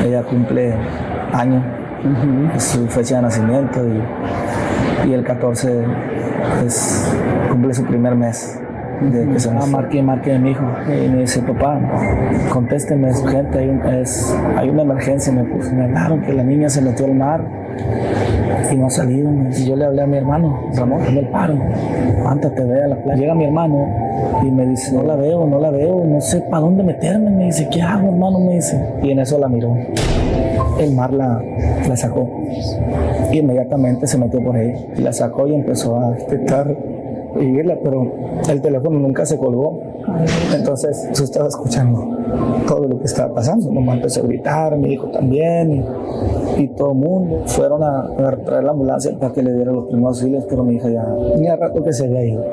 ella 0.06 0.24
cumple 0.24 0.74
año, 1.34 1.66
es 2.56 2.64
su 2.64 2.88
fecha 2.88 3.16
de 3.16 3.24
nacimiento 3.24 3.80
y, 3.84 5.10
y 5.10 5.14
el 5.14 5.24
14 5.24 5.86
es, 6.66 7.12
cumple 7.50 7.74
su 7.74 7.84
primer 7.86 8.16
mes 8.16 8.60
de 9.02 9.34
que 9.34 9.40
se 9.40 9.52
nos 9.52 9.68
marque, 9.70 10.02
marque 10.04 10.32
de 10.32 10.40
mi 10.40 10.52
hijo. 10.52 10.64
Y 10.88 11.10
me 11.10 11.18
dice, 11.22 11.42
papá, 11.42 11.80
contésteme, 12.52 13.10
es 13.10 13.22
urgente, 13.22 13.60
hay, 13.60 13.70
un- 13.70 13.86
es- 13.86 14.36
hay 14.58 14.70
una 14.70 14.84
emergencia. 14.84 15.32
Me, 15.34 15.44
puso, 15.44 15.74
me 15.74 15.84
hablaron 15.86 16.22
que 16.22 16.34
la 16.34 16.44
niña 16.44 16.70
se 16.70 16.82
metió 16.82 17.06
al 17.06 17.16
mar 17.16 17.42
y 18.72 18.76
no 18.76 18.88
ha 18.88 18.90
salido. 18.90 19.30
Y 19.58 19.66
yo 19.66 19.76
le 19.76 19.86
hablé 19.86 20.02
a 20.04 20.08
mi 20.08 20.18
hermano, 20.18 20.60
Ramón, 20.76 21.02
dame 21.04 21.20
el 21.20 21.28
paro, 21.30 21.56
levántate, 22.18 22.64
ve 22.64 22.84
a 22.84 22.88
la 22.88 22.96
playa. 22.98 23.20
Llega 23.20 23.36
mi 23.36 23.46
hermano 23.46 23.88
y 24.44 24.52
me 24.52 24.66
dice, 24.68 24.94
no 24.94 25.04
la 25.04 25.16
veo, 25.16 25.46
no 25.48 25.60
la 25.60 25.72
veo, 25.72 26.04
no 26.06 26.22
sé 26.22 26.42
para 26.42 26.62
dónde 26.62 26.84
meterme. 26.84 27.32
Me 27.32 27.46
dice, 27.46 27.68
¿qué 27.72 27.82
hago, 27.82 28.10
hermano? 28.10 28.40
Me 28.40 28.56
dice. 28.56 28.80
Y 29.02 29.12
en 29.12 29.20
eso 29.20 29.38
la 29.40 29.48
miró. 29.48 29.76
El 30.80 30.94
mar 30.96 31.12
la, 31.14 31.42
la 31.88 31.96
sacó. 31.98 32.30
Y 33.32 33.40
inmediatamente 33.40 34.08
se 34.08 34.18
metió 34.18 34.44
por 34.44 34.56
ahí. 34.56 34.74
La 34.98 35.14
sacó 35.14 35.48
y 35.48 35.56
empezó 35.56 36.00
a 36.00 36.18
intentar 36.20 36.76
vivirla, 37.36 37.78
pero 37.84 38.12
el 38.50 38.62
teléfono 38.62 39.00
nunca 39.00 39.26
se 39.26 39.38
colgó. 39.38 39.82
Entonces 40.54 41.10
yo 41.14 41.24
estaba 41.24 41.48
escuchando 41.48 42.18
todo 42.68 42.88
lo 42.88 43.00
que 43.00 43.06
estaba 43.06 43.34
pasando. 43.34 43.72
Mamá 43.72 43.96
empezó 43.96 44.22
a 44.22 44.28
gritar, 44.28 44.78
mi 44.78 44.94
hijo 44.94 45.08
también, 45.08 45.86
y, 46.58 46.68
todo 46.70 46.92
el 46.92 46.98
mundo. 46.98 47.44
Fueron 47.46 47.84
a, 47.84 48.10
traer 48.46 48.64
la 48.64 48.72
ambulancia 48.72 49.12
para 49.20 49.34
que 49.34 49.44
le 49.44 49.54
dieran 49.54 49.76
los 49.76 49.86
primeros 49.86 50.18
auxilios, 50.18 50.46
pero 50.50 50.64
mi 50.64 50.76
hija 50.76 50.90
ya 50.90 51.06
tenía 51.34 51.56
rato 51.56 51.84
que 51.84 51.94
se 51.94 52.06
había 52.06 52.26
ido. 52.26 52.44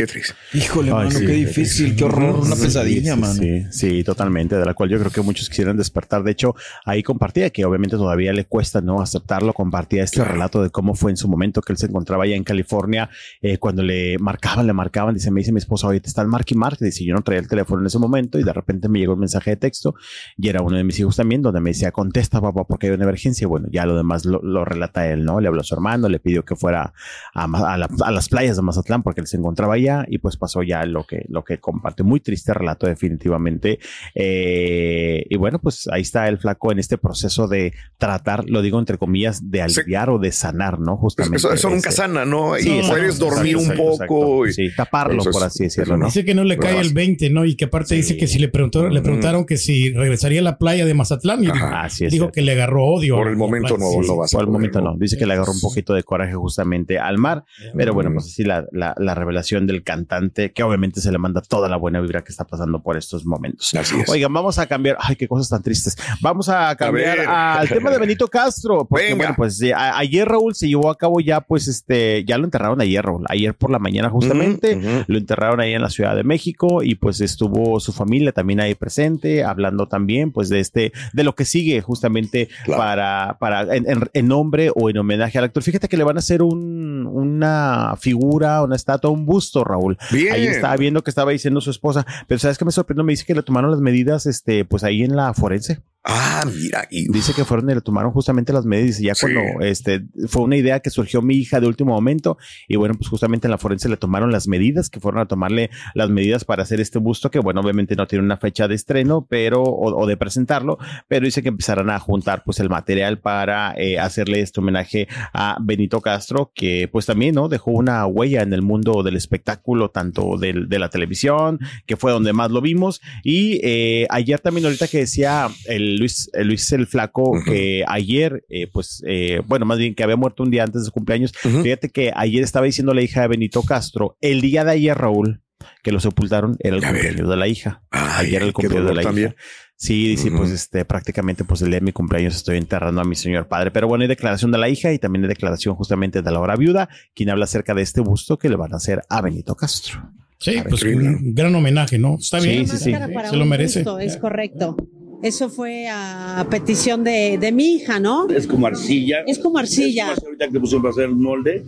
Qué 0.00 0.06
triste. 0.06 0.32
Híjole, 0.54 0.88
Ay, 0.92 0.94
mano, 0.96 1.10
sí. 1.10 1.26
qué 1.26 1.32
difícil, 1.32 1.94
qué 1.94 2.04
horror, 2.04 2.36
una 2.40 2.56
Sí, 2.56 2.62
pesadilla, 2.62 3.14
sí, 3.16 3.20
mano. 3.20 3.34
Sí, 3.34 3.66
sí, 3.70 4.02
totalmente, 4.02 4.56
de 4.56 4.64
la 4.64 4.72
cual 4.72 4.88
yo 4.88 4.98
creo 4.98 5.10
que 5.10 5.20
muchos 5.20 5.50
quisieran 5.50 5.76
despertar. 5.76 6.22
De 6.22 6.30
hecho, 6.30 6.54
ahí 6.86 7.02
compartía 7.02 7.50
que 7.50 7.66
obviamente 7.66 7.98
todavía 7.98 8.32
le 8.32 8.46
cuesta 8.46 8.80
no 8.80 9.02
aceptarlo, 9.02 9.52
compartía 9.52 10.02
este 10.02 10.24
relato 10.24 10.62
de 10.62 10.70
cómo 10.70 10.94
fue 10.94 11.10
en 11.10 11.18
su 11.18 11.28
momento 11.28 11.60
que 11.60 11.74
él 11.74 11.76
se 11.76 11.84
encontraba 11.84 12.24
allá 12.24 12.34
en 12.34 12.44
California, 12.44 13.10
eh, 13.42 13.58
cuando 13.58 13.82
le 13.82 14.16
marcaban, 14.18 14.66
le 14.66 14.72
marcaban, 14.72 15.12
dice, 15.14 15.30
me 15.30 15.40
dice 15.40 15.52
mi 15.52 15.58
esposa, 15.58 15.86
oye, 15.88 16.00
te 16.00 16.08
están 16.08 16.30
marque 16.30 16.54
y 16.54 16.56
marque, 16.56 16.82
dice, 16.86 17.04
yo 17.04 17.12
no 17.14 17.20
traía 17.20 17.40
el 17.40 17.48
teléfono 17.48 17.82
en 17.82 17.86
ese 17.88 17.98
momento 17.98 18.38
y 18.38 18.42
de 18.42 18.54
repente 18.54 18.88
me 18.88 19.00
llegó 19.00 19.12
un 19.12 19.20
mensaje 19.20 19.50
de 19.50 19.56
texto 19.58 19.94
y 20.38 20.48
era 20.48 20.62
uno 20.62 20.78
de 20.78 20.84
mis 20.84 20.98
hijos 20.98 21.14
también 21.16 21.42
donde 21.42 21.60
me 21.60 21.70
decía, 21.70 21.92
contesta 21.92 22.40
papá 22.40 22.64
porque 22.64 22.86
hay 22.86 22.94
una 22.94 23.04
emergencia. 23.04 23.46
Bueno, 23.46 23.68
ya 23.70 23.84
lo 23.84 23.98
demás 23.98 24.24
lo, 24.24 24.40
lo 24.42 24.64
relata 24.64 25.06
él, 25.10 25.26
¿no? 25.26 25.40
Le 25.40 25.48
habló 25.48 25.60
a 25.60 25.64
su 25.64 25.74
hermano, 25.74 26.08
le 26.08 26.20
pidió 26.20 26.42
que 26.42 26.56
fuera 26.56 26.94
a, 27.34 27.44
a 27.44 27.76
la- 27.76 27.90
a 28.02 28.10
las 28.10 28.30
playas 28.30 28.56
de 28.56 28.62
Mazatlán 28.62 29.02
porque 29.02 29.20
él 29.20 29.26
se 29.26 29.36
encontraba 29.36 29.74
allá 29.74 29.89
y 30.08 30.18
pues 30.18 30.36
pasó 30.36 30.62
ya 30.62 30.84
lo 30.84 31.04
que, 31.06 31.24
lo 31.28 31.44
que 31.44 31.58
comparte. 31.58 32.02
Muy 32.02 32.20
triste 32.20 32.52
relato 32.54 32.86
definitivamente. 32.86 33.78
Eh, 34.14 35.24
y 35.28 35.36
bueno, 35.36 35.58
pues 35.60 35.88
ahí 35.92 36.02
está 36.02 36.28
el 36.28 36.38
flaco 36.38 36.72
en 36.72 36.78
este 36.78 36.98
proceso 36.98 37.48
de 37.48 37.72
tratar, 37.98 38.48
lo 38.48 38.62
digo 38.62 38.78
entre 38.78 38.98
comillas, 38.98 39.50
de 39.50 39.62
aliviar 39.62 40.10
o 40.10 40.18
de 40.18 40.32
sanar, 40.32 40.78
¿no? 40.78 40.96
Justamente. 40.96 41.36
Eso, 41.38 41.52
eso 41.52 41.70
nunca 41.70 41.90
sana, 41.90 42.24
¿no? 42.24 42.56
Y 42.58 42.62
Sí, 42.62 42.70
exacto, 42.70 42.94
puedes 42.94 43.18
dormir 43.18 43.56
exacto, 43.56 43.82
un 43.82 43.92
exacto. 43.92 44.14
poco. 44.14 44.46
y- 44.46 44.52
Sí, 44.52 44.68
taparlo, 44.76 45.22
por 45.24 45.42
así 45.44 45.64
decirlo, 45.64 45.96
¿no? 45.96 46.06
Dice 46.06 46.24
que 46.24 46.34
no 46.34 46.44
le 46.44 46.58
cae 46.58 46.78
el 46.80 46.92
20, 46.92 47.30
¿no? 47.30 47.44
Y 47.44 47.54
que 47.56 47.64
aparte 47.66 47.94
dice 47.94 48.16
que 48.16 48.26
si 48.26 48.38
le, 48.38 48.48
preguntó, 48.48 48.88
le 48.88 49.00
preguntaron 49.00 49.44
que 49.46 49.56
si 49.56 49.92
regresaría 49.92 50.40
a 50.40 50.44
la 50.44 50.58
playa 50.58 50.84
de 50.84 50.94
Mazatlán 50.94 51.42
y 51.42 51.46
dijo, 51.46 51.66
Así 51.72 52.04
es 52.04 52.12
dijo 52.12 52.24
cierto. 52.24 52.32
que 52.34 52.42
le 52.42 52.52
agarró 52.52 52.84
odio. 52.86 53.16
Por 53.16 53.28
el 53.28 53.36
momento 53.36 53.76
no, 53.78 53.90
Sí, 53.90 53.98
no 54.06 54.16
vas 54.16 54.34
a 54.34 54.38
Por 54.38 54.46
el 54.46 54.52
momento 54.52 54.80
¿no? 54.80 54.92
no. 54.92 54.96
Dice 54.98 55.16
que 55.16 55.26
le 55.26 55.34
agarró 55.34 55.52
un 55.52 55.60
poquito 55.60 55.94
de 55.94 56.02
coraje 56.02 56.34
justamente 56.34 56.98
al 56.98 57.18
mar. 57.18 57.44
Pero 57.76 57.94
bueno, 57.94 58.10
pues 58.12 58.26
así 58.26 58.44
la, 58.44 58.66
la, 58.72 58.94
la 58.98 59.14
revelación 59.14 59.66
del 59.66 59.79
cantante, 59.82 60.52
que 60.52 60.62
obviamente 60.62 61.00
se 61.00 61.10
le 61.12 61.18
manda 61.18 61.40
toda 61.40 61.68
la 61.68 61.76
buena 61.76 62.00
vibra 62.00 62.22
que 62.22 62.30
está 62.30 62.44
pasando 62.44 62.82
por 62.82 62.96
estos 62.96 63.24
momentos. 63.26 63.72
Así 63.74 63.98
es. 64.00 64.08
Oigan, 64.08 64.32
vamos 64.32 64.58
a 64.58 64.66
cambiar. 64.66 64.96
Ay, 65.00 65.16
qué 65.16 65.26
cosas 65.28 65.48
tan 65.48 65.62
tristes. 65.62 65.96
Vamos 66.20 66.48
a 66.48 66.74
cambiar 66.76 67.20
al 67.20 67.68
tema 67.68 67.90
de 67.90 67.98
Benito 67.98 68.28
Castro. 68.28 68.86
Porque 68.88 69.04
Venga. 69.06 69.16
bueno, 69.16 69.34
pues 69.36 69.60
eh, 69.62 69.72
a- 69.74 69.98
ayer 69.98 70.26
Raúl 70.26 70.54
se 70.54 70.68
llevó 70.68 70.90
a 70.90 70.96
cabo 70.96 71.20
ya, 71.20 71.40
pues 71.40 71.68
este, 71.68 72.24
ya 72.24 72.38
lo 72.38 72.44
enterraron 72.44 72.80
ayer, 72.80 73.04
Raúl. 73.04 73.24
Ayer 73.28 73.54
por 73.54 73.70
la 73.70 73.78
mañana 73.78 74.10
justamente. 74.10 75.04
Lo 75.06 75.18
enterraron 75.18 75.60
ahí 75.60 75.72
en 75.74 75.82
la 75.82 75.90
Ciudad 75.90 76.14
de 76.16 76.24
México 76.24 76.82
y 76.82 76.94
pues 76.94 77.20
estuvo 77.20 77.78
su 77.80 77.92
familia 77.92 78.32
también 78.32 78.60
ahí 78.60 78.74
presente, 78.74 79.44
hablando 79.44 79.86
también 79.88 80.32
pues 80.32 80.48
de 80.48 80.60
este, 80.60 80.92
de 81.12 81.24
lo 81.24 81.34
que 81.34 81.44
sigue 81.44 81.80
justamente 81.80 82.48
Claro. 82.64 82.80
para, 82.82 83.36
para, 83.38 83.74
en, 83.76 83.88
en- 83.90 84.10
en 84.12 84.28
nombre 84.28 84.70
o 84.74 84.90
en 84.90 84.98
homenaje 84.98 85.38
al 85.38 85.44
actor. 85.44 85.62
Fíjate 85.62 85.88
que 85.88 85.96
le 85.96 86.04
van 86.04 86.16
a 86.16 86.20
hacer 86.20 86.42
un, 86.42 87.06
una 87.06 87.94
figura, 87.98 88.62
una 88.62 88.76
estatua, 88.76 89.10
un 89.10 89.26
busto, 89.26 89.59
Raúl. 89.64 89.98
Bien. 90.10 90.32
Ahí 90.32 90.46
estaba 90.46 90.76
viendo 90.76 91.02
que 91.02 91.10
estaba 91.10 91.30
diciendo 91.30 91.60
su 91.60 91.70
esposa, 91.70 92.06
pero 92.26 92.38
¿sabes 92.38 92.58
qué 92.58 92.64
me 92.64 92.72
sorprendió? 92.72 93.04
Me 93.04 93.12
dice 93.12 93.24
que 93.24 93.34
le 93.34 93.42
tomaron 93.42 93.70
las 93.70 93.80
medidas, 93.80 94.26
este, 94.26 94.64
pues 94.64 94.84
ahí 94.84 95.02
en 95.02 95.16
la 95.16 95.34
forense. 95.34 95.82
Ah, 96.02 96.44
mira. 96.46 96.86
Y, 96.90 97.12
Dice 97.12 97.34
que 97.34 97.44
fueron 97.44 97.68
y 97.70 97.74
le 97.74 97.82
tomaron 97.82 98.10
justamente 98.12 98.54
las 98.54 98.64
medidas 98.64 98.98
y 99.00 99.04
ya 99.04 99.14
Sí. 99.14 99.26
cuando 99.26 99.64
este 99.64 100.04
fue 100.28 100.42
una 100.42 100.56
idea 100.56 100.80
que 100.80 100.88
surgió 100.88 101.20
mi 101.20 101.34
hija 101.34 101.60
de 101.60 101.66
último 101.66 101.92
momento 101.92 102.38
y 102.68 102.76
bueno 102.76 102.94
pues 102.94 103.08
justamente 103.10 103.46
en 103.46 103.50
la 103.50 103.58
forense 103.58 103.88
le 103.88 103.98
tomaron 103.98 104.32
las 104.32 104.48
medidas 104.48 104.88
que 104.88 104.98
fueron 104.98 105.20
a 105.20 105.26
tomarle 105.26 105.68
las 105.94 106.08
medidas 106.08 106.44
para 106.46 106.62
hacer 106.62 106.80
este 106.80 106.98
busto 106.98 107.30
que 107.30 107.38
bueno 107.38 107.60
obviamente 107.60 107.96
no 107.96 108.06
tiene 108.06 108.24
una 108.24 108.38
fecha 108.38 108.66
de 108.66 108.76
estreno 108.76 109.26
pero 109.28 109.62
o, 109.62 109.94
o 109.94 110.06
de 110.06 110.16
presentarlo 110.16 110.78
pero 111.06 111.26
dice 111.26 111.42
que 111.42 111.48
empezarán 111.50 111.90
a 111.90 111.98
juntar 111.98 112.44
pues 112.44 112.60
el 112.60 112.70
material 112.70 113.18
para 113.18 113.74
eh, 113.76 113.98
hacerle 113.98 114.40
este 114.40 114.60
homenaje 114.60 115.06
a 115.34 115.58
Benito 115.60 116.00
Castro 116.00 116.50
que 116.54 116.88
pues 116.90 117.04
también 117.04 117.34
no 117.34 117.48
dejó 117.50 117.72
una 117.72 118.06
huella 118.06 118.40
en 118.40 118.54
el 118.54 118.62
mundo 118.62 119.02
del 119.02 119.16
espectáculo 119.16 119.90
tanto 119.90 120.38
del- 120.38 120.68
de 120.70 120.78
la 120.78 120.88
televisión 120.88 121.58
que 121.84 121.96
fue 121.98 122.10
donde 122.10 122.32
más 122.32 122.50
lo 122.50 122.62
vimos 122.62 123.02
y 123.22 123.60
eh, 123.62 124.06
ayer 124.08 124.40
también 124.40 124.64
ahorita 124.64 124.88
que 124.88 124.98
decía 124.98 125.48
el 125.66 125.89
Luis, 125.98 126.30
el 126.32 126.48
Luis 126.48 126.70
el 126.72 126.86
Flaco 126.86 127.32
que 127.44 127.84
ayer, 127.86 128.44
eh, 128.48 128.66
pues, 128.66 129.02
eh, 129.06 129.42
bueno, 129.46 129.66
más 129.66 129.78
bien 129.78 129.94
que 129.94 130.02
había 130.02 130.16
muerto 130.16 130.42
un 130.42 130.50
día 130.50 130.62
antes 130.62 130.82
de 130.82 130.86
su 130.86 130.92
cumpleaños. 130.92 131.32
Fíjate 131.32 131.90
que 131.90 132.12
ayer 132.14 132.42
estaba 132.42 132.66
diciendo 132.66 132.94
la 132.94 133.02
hija 133.02 133.22
de 133.22 133.28
Benito 133.28 133.62
Castro, 133.62 134.16
el 134.20 134.40
día 134.40 134.64
de 134.64 134.72
ayer, 134.72 134.96
Raúl, 134.96 135.42
que 135.82 135.92
lo 135.92 136.00
sepultaron, 136.00 136.56
era 136.60 136.76
el 136.76 136.82
cumpleaños 136.82 137.28
de 137.28 137.36
la 137.36 137.48
hija. 137.48 137.82
Ayer 137.90 138.36
era 138.36 138.46
el 138.46 138.52
cumpleaños 138.52 138.88
de 138.88 138.94
la 138.94 139.02
hija. 139.02 139.34
Sí, 139.76 140.08
dice, 140.08 140.30
pues 140.30 140.50
este, 140.50 140.84
prácticamente, 140.84 141.42
pues 141.44 141.62
el 141.62 141.70
día 141.70 141.78
de 141.78 141.86
mi 141.86 141.92
cumpleaños 141.92 142.36
estoy 142.36 142.58
enterrando 142.58 143.00
a 143.00 143.04
mi 143.04 143.14
señor 143.14 143.48
padre. 143.48 143.70
Pero 143.70 143.88
bueno, 143.88 144.02
hay 144.02 144.08
declaración 144.08 144.52
de 144.52 144.58
la 144.58 144.68
hija 144.68 144.92
y 144.92 144.98
también 144.98 145.24
hay 145.24 145.28
declaración 145.28 145.74
justamente 145.74 146.20
de 146.20 146.30
la 146.30 146.38
hora 146.38 146.54
viuda, 146.54 146.90
quien 147.14 147.30
habla 147.30 147.44
acerca 147.44 147.72
de 147.72 147.80
este 147.80 148.02
busto 148.02 148.38
que 148.38 148.50
le 148.50 148.56
van 148.56 148.74
a 148.74 148.76
hacer 148.76 149.02
a 149.08 149.22
Benito 149.22 149.54
Castro. 149.54 150.12
Sí, 150.38 150.62
pues 150.68 150.82
un 150.82 151.34
gran 151.34 151.54
homenaje, 151.54 151.98
¿no? 151.98 152.16
Está 152.18 152.40
bien. 152.40 152.66
Sí, 152.66 152.76
sí, 152.76 152.84
sí. 152.84 152.94
Se 153.30 153.36
lo 153.36 153.46
merece. 153.46 153.84
es 154.00 154.18
correcto. 154.18 154.76
Eso 155.22 155.50
fue 155.50 155.86
a 155.88 156.46
petición 156.50 157.04
de, 157.04 157.36
de, 157.38 157.52
mi 157.52 157.74
hija, 157.74 158.00
¿no? 158.00 158.26
Es 158.28 158.46
como 158.46 158.66
arcilla. 158.66 159.20
Es 159.26 159.38
como 159.38 159.58
arcilla. 159.58 160.12
Es 160.12 160.24
ahorita 160.24 160.48
que 160.48 160.60
pusimos 160.60 160.86
a 160.86 160.88
hacer 160.90 161.04
el 161.04 161.16
molde 161.16 161.64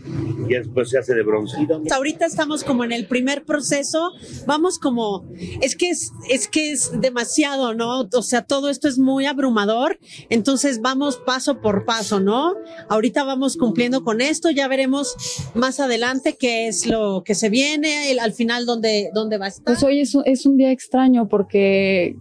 y 0.48 0.54
después 0.54 0.88
se 0.88 0.98
hace 0.98 1.14
de 1.14 1.22
bronce. 1.22 1.56
Ahorita 1.90 2.26
estamos 2.26 2.64
como 2.64 2.84
en 2.84 2.92
el 2.92 3.06
primer 3.06 3.44
proceso. 3.44 4.12
Vamos 4.46 4.78
como, 4.78 5.26
es 5.60 5.76
que 5.76 5.90
es, 5.90 6.12
es 6.30 6.48
que 6.48 6.72
es 6.72 6.92
demasiado, 7.00 7.74
¿no? 7.74 8.08
O 8.12 8.22
sea, 8.22 8.42
todo 8.42 8.70
esto 8.70 8.88
es 8.88 8.98
muy 8.98 9.26
abrumador. 9.26 9.98
Entonces 10.30 10.80
vamos 10.80 11.18
paso 11.18 11.60
por 11.60 11.84
paso, 11.84 12.20
¿no? 12.20 12.54
Ahorita 12.88 13.24
vamos 13.24 13.56
cumpliendo 13.56 14.02
con 14.02 14.20
esto. 14.20 14.50
Ya 14.50 14.66
veremos 14.66 15.14
más 15.54 15.78
adelante 15.78 16.36
qué 16.38 16.68
es 16.68 16.86
lo 16.86 17.22
que 17.24 17.34
se 17.34 17.50
viene, 17.50 18.16
al 18.18 18.32
final 18.32 18.64
dónde, 18.64 19.10
dónde 19.14 19.36
va 19.36 19.46
a 19.46 19.48
estar. 19.48 19.64
Pues 19.64 19.82
hoy 19.82 20.00
es, 20.00 20.16
es 20.24 20.46
un 20.46 20.56
día 20.56 20.70
extraño 20.70 21.28
porque 21.28 22.16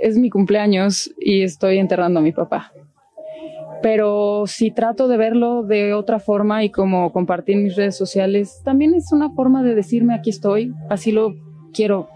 es 0.00 0.18
mi 0.18 0.30
cumpleaños 0.30 1.12
y 1.18 1.42
estoy 1.42 1.78
enterrando 1.78 2.20
a 2.20 2.22
mi 2.22 2.32
papá. 2.32 2.72
Pero 3.82 4.44
si 4.46 4.70
trato 4.70 5.08
de 5.08 5.18
verlo 5.18 5.62
de 5.62 5.92
otra 5.92 6.18
forma 6.18 6.64
y 6.64 6.70
como 6.70 7.12
compartir 7.12 7.56
mis 7.56 7.76
redes 7.76 7.96
sociales, 7.96 8.62
también 8.64 8.94
es 8.94 9.12
una 9.12 9.30
forma 9.30 9.62
de 9.62 9.74
decirme 9.74 10.14
aquí 10.14 10.30
estoy, 10.30 10.72
así 10.88 11.12
lo 11.12 11.34
quiero. 11.74 12.08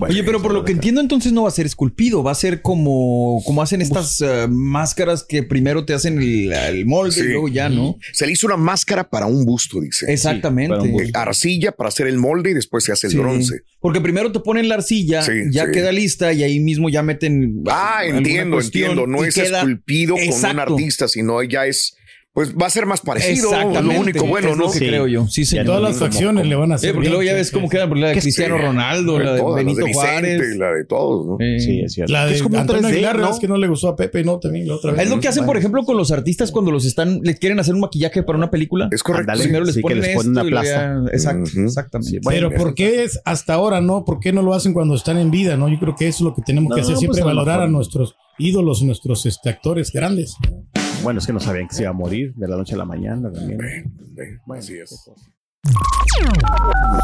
Oye, 0.00 0.22
pero 0.22 0.42
por 0.42 0.52
lo 0.52 0.64
que 0.64 0.72
entiendo, 0.72 1.00
entonces 1.00 1.32
no 1.32 1.42
va 1.42 1.48
a 1.48 1.52
ser 1.52 1.66
esculpido, 1.66 2.22
va 2.22 2.32
a 2.32 2.34
ser 2.34 2.62
como, 2.62 3.42
como 3.44 3.62
hacen 3.62 3.80
estas 3.80 4.20
eh, 4.20 4.46
máscaras 4.48 5.24
que 5.24 5.42
primero 5.42 5.84
te 5.84 5.94
hacen 5.94 6.20
el, 6.20 6.86
molde 6.86 7.20
y 7.20 7.22
luego 7.24 7.48
ya, 7.48 7.68
¿no? 7.68 7.96
Se 8.12 8.26
le 8.26 8.32
hizo 8.32 8.46
una 8.46 8.56
máscara 8.56 9.08
para 9.08 9.26
un 9.26 9.44
busto, 9.44 9.80
dice. 9.80 10.12
Exactamente. 10.12 11.10
arcilla 11.14 11.72
para 11.72 11.88
hacer 11.88 12.06
el 12.06 12.18
molde 12.18 12.50
y 12.50 12.54
después 12.54 12.84
se 12.84 12.92
hace 12.92 13.08
el 13.08 13.18
bronce. 13.18 13.62
Porque 13.80 14.00
primero 14.00 14.32
te 14.32 14.40
ponen 14.40 14.68
la 14.68 14.76
arcilla, 14.76 15.24
ya 15.50 15.70
queda 15.70 15.92
lista 15.92 16.32
y 16.32 16.42
ahí 16.42 16.60
mismo 16.60 16.88
ya 16.88 17.02
meten. 17.02 17.62
Ah, 17.68 18.02
entiendo, 18.04 18.60
entiendo. 18.60 19.06
No 19.06 19.24
es 19.24 19.36
esculpido 19.36 20.16
con 20.16 20.50
un 20.50 20.60
artista, 20.60 21.08
sino 21.08 21.42
ya 21.42 21.66
es 21.66 21.97
pues 22.38 22.54
va 22.54 22.66
a 22.66 22.70
ser 22.70 22.86
más 22.86 23.00
parecido. 23.00 23.50
Lo 23.82 23.98
único 23.98 24.24
bueno, 24.24 24.54
¿no? 24.54 24.70
que 24.70 24.78
creo 24.78 25.08
yo. 25.08 25.26
Sí, 25.26 25.44
señor. 25.44 25.66
Todas 25.66 25.82
las 25.82 25.96
facciones 25.96 26.46
le 26.46 26.54
van 26.54 26.70
a 26.70 26.76
hacer. 26.76 26.94
porque 26.94 27.08
luego 27.08 27.24
ya 27.24 27.34
ves 27.34 27.50
cómo 27.50 27.68
quedan 27.68 27.88
la 27.98 28.10
de 28.10 28.20
Cristiano 28.20 28.56
Ronaldo, 28.56 29.18
la 29.18 29.32
de 29.32 29.42
Benito 29.42 29.84
Juárez. 29.92 30.56
La 30.56 30.72
de 30.72 30.84
todos, 30.84 31.26
¿no? 31.26 31.36
Sí, 31.58 31.80
es 31.80 31.94
cierto. 31.94 32.12
La 32.12 32.26
de 32.26 32.36
es 32.36 32.42
como 32.44 32.56
Antonio 32.56 32.86
Aguilar, 32.86 33.18
¿no? 33.18 33.32
es 33.32 33.40
que 33.40 33.48
no 33.48 33.56
le 33.56 33.66
gustó 33.66 33.88
a 33.88 33.96
Pepe, 33.96 34.22
¿no? 34.22 34.38
También 34.38 34.68
la 34.68 34.76
otra 34.76 34.92
vez. 34.92 35.02
Es 35.02 35.10
lo 35.10 35.18
que 35.18 35.26
hacen, 35.26 35.46
por 35.46 35.56
ejemplo, 35.56 35.82
con 35.82 35.96
los 35.96 36.12
artistas 36.12 36.52
cuando 36.52 36.70
los 36.70 36.84
están, 36.84 37.22
le 37.24 37.36
quieren 37.36 37.58
hacer 37.58 37.74
un 37.74 37.80
maquillaje 37.80 38.22
para 38.22 38.38
una 38.38 38.52
película. 38.52 38.88
Es 38.92 39.02
correcto. 39.02 39.32
Primero 39.36 39.64
les 39.64 39.76
ponen, 39.78 40.00
les 40.00 40.14
ponen 40.14 40.30
una 40.30 40.44
plaza. 40.44 41.02
Exacto, 41.10 41.50
exactamente. 41.56 42.20
Pero 42.24 42.52
¿por 42.52 42.76
qué 42.76 43.02
es 43.02 43.20
hasta 43.24 43.54
ahora, 43.54 43.80
no? 43.80 44.04
¿Por 44.04 44.20
qué 44.20 44.32
no 44.32 44.42
lo 44.42 44.54
hacen 44.54 44.74
cuando 44.74 44.94
están 44.94 45.18
en 45.18 45.32
vida, 45.32 45.56
no? 45.56 45.68
Yo 45.68 45.80
creo 45.80 45.96
que 45.96 46.06
eso 46.06 46.18
es 46.18 46.28
lo 46.28 46.34
que 46.36 46.42
tenemos 46.42 46.72
que 46.72 46.82
hacer, 46.82 46.96
siempre 46.98 47.20
pues, 47.20 47.24
valorar 47.24 47.62
a 47.62 47.66
nuestros 47.66 48.14
ídolos, 48.38 48.82
nuestros 48.82 49.26
este, 49.26 49.50
actores 49.50 49.92
grandes. 49.92 50.36
Bueno, 51.02 51.18
es 51.18 51.26
que 51.26 51.32
no 51.32 51.40
sabían 51.40 51.68
que 51.68 51.74
se 51.74 51.82
iba 51.82 51.90
a 51.90 51.94
morir 51.94 52.34
de 52.34 52.48
la 52.48 52.56
noche 52.56 52.74
a 52.74 52.78
la 52.78 52.84
mañana 52.84 53.30
también. 53.32 53.58
Bueno, 54.46 54.60
así 54.60 54.78
es. 54.78 55.10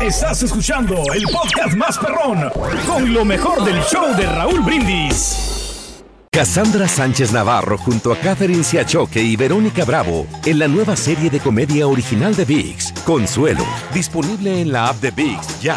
Estás 0.01 0.43
escuchando 0.43 0.95
el 1.15 1.23
podcast 1.25 1.77
más 1.77 1.99
perrón 1.99 2.51
con 2.87 3.13
lo 3.13 3.25
mejor 3.25 3.65
del 3.65 3.81
show 3.83 4.15
de 4.17 4.27
Raúl 4.27 4.61
Brindis. 4.61 6.03
Cassandra 6.35 6.89
Sánchez 6.89 7.33
Navarro 7.33 7.79
junto 7.79 8.13
a 8.13 8.17
Catherine 8.17 8.65
Siachoque 8.65 9.23
y 9.23 9.37
Verónica 9.37 9.85
Bravo 9.85 10.27
en 10.45 10.59
la 10.59 10.67
nueva 10.67 10.97
serie 10.97 11.31
de 11.31 11.39
comedia 11.39 11.87
original 11.87 12.35
de 12.35 12.45
VIX, 12.45 12.93
Consuelo, 13.05 13.65
disponible 13.93 14.61
en 14.61 14.73
la 14.73 14.89
app 14.89 15.01
de 15.01 15.13
VIX 15.13 15.61
ya. 15.61 15.77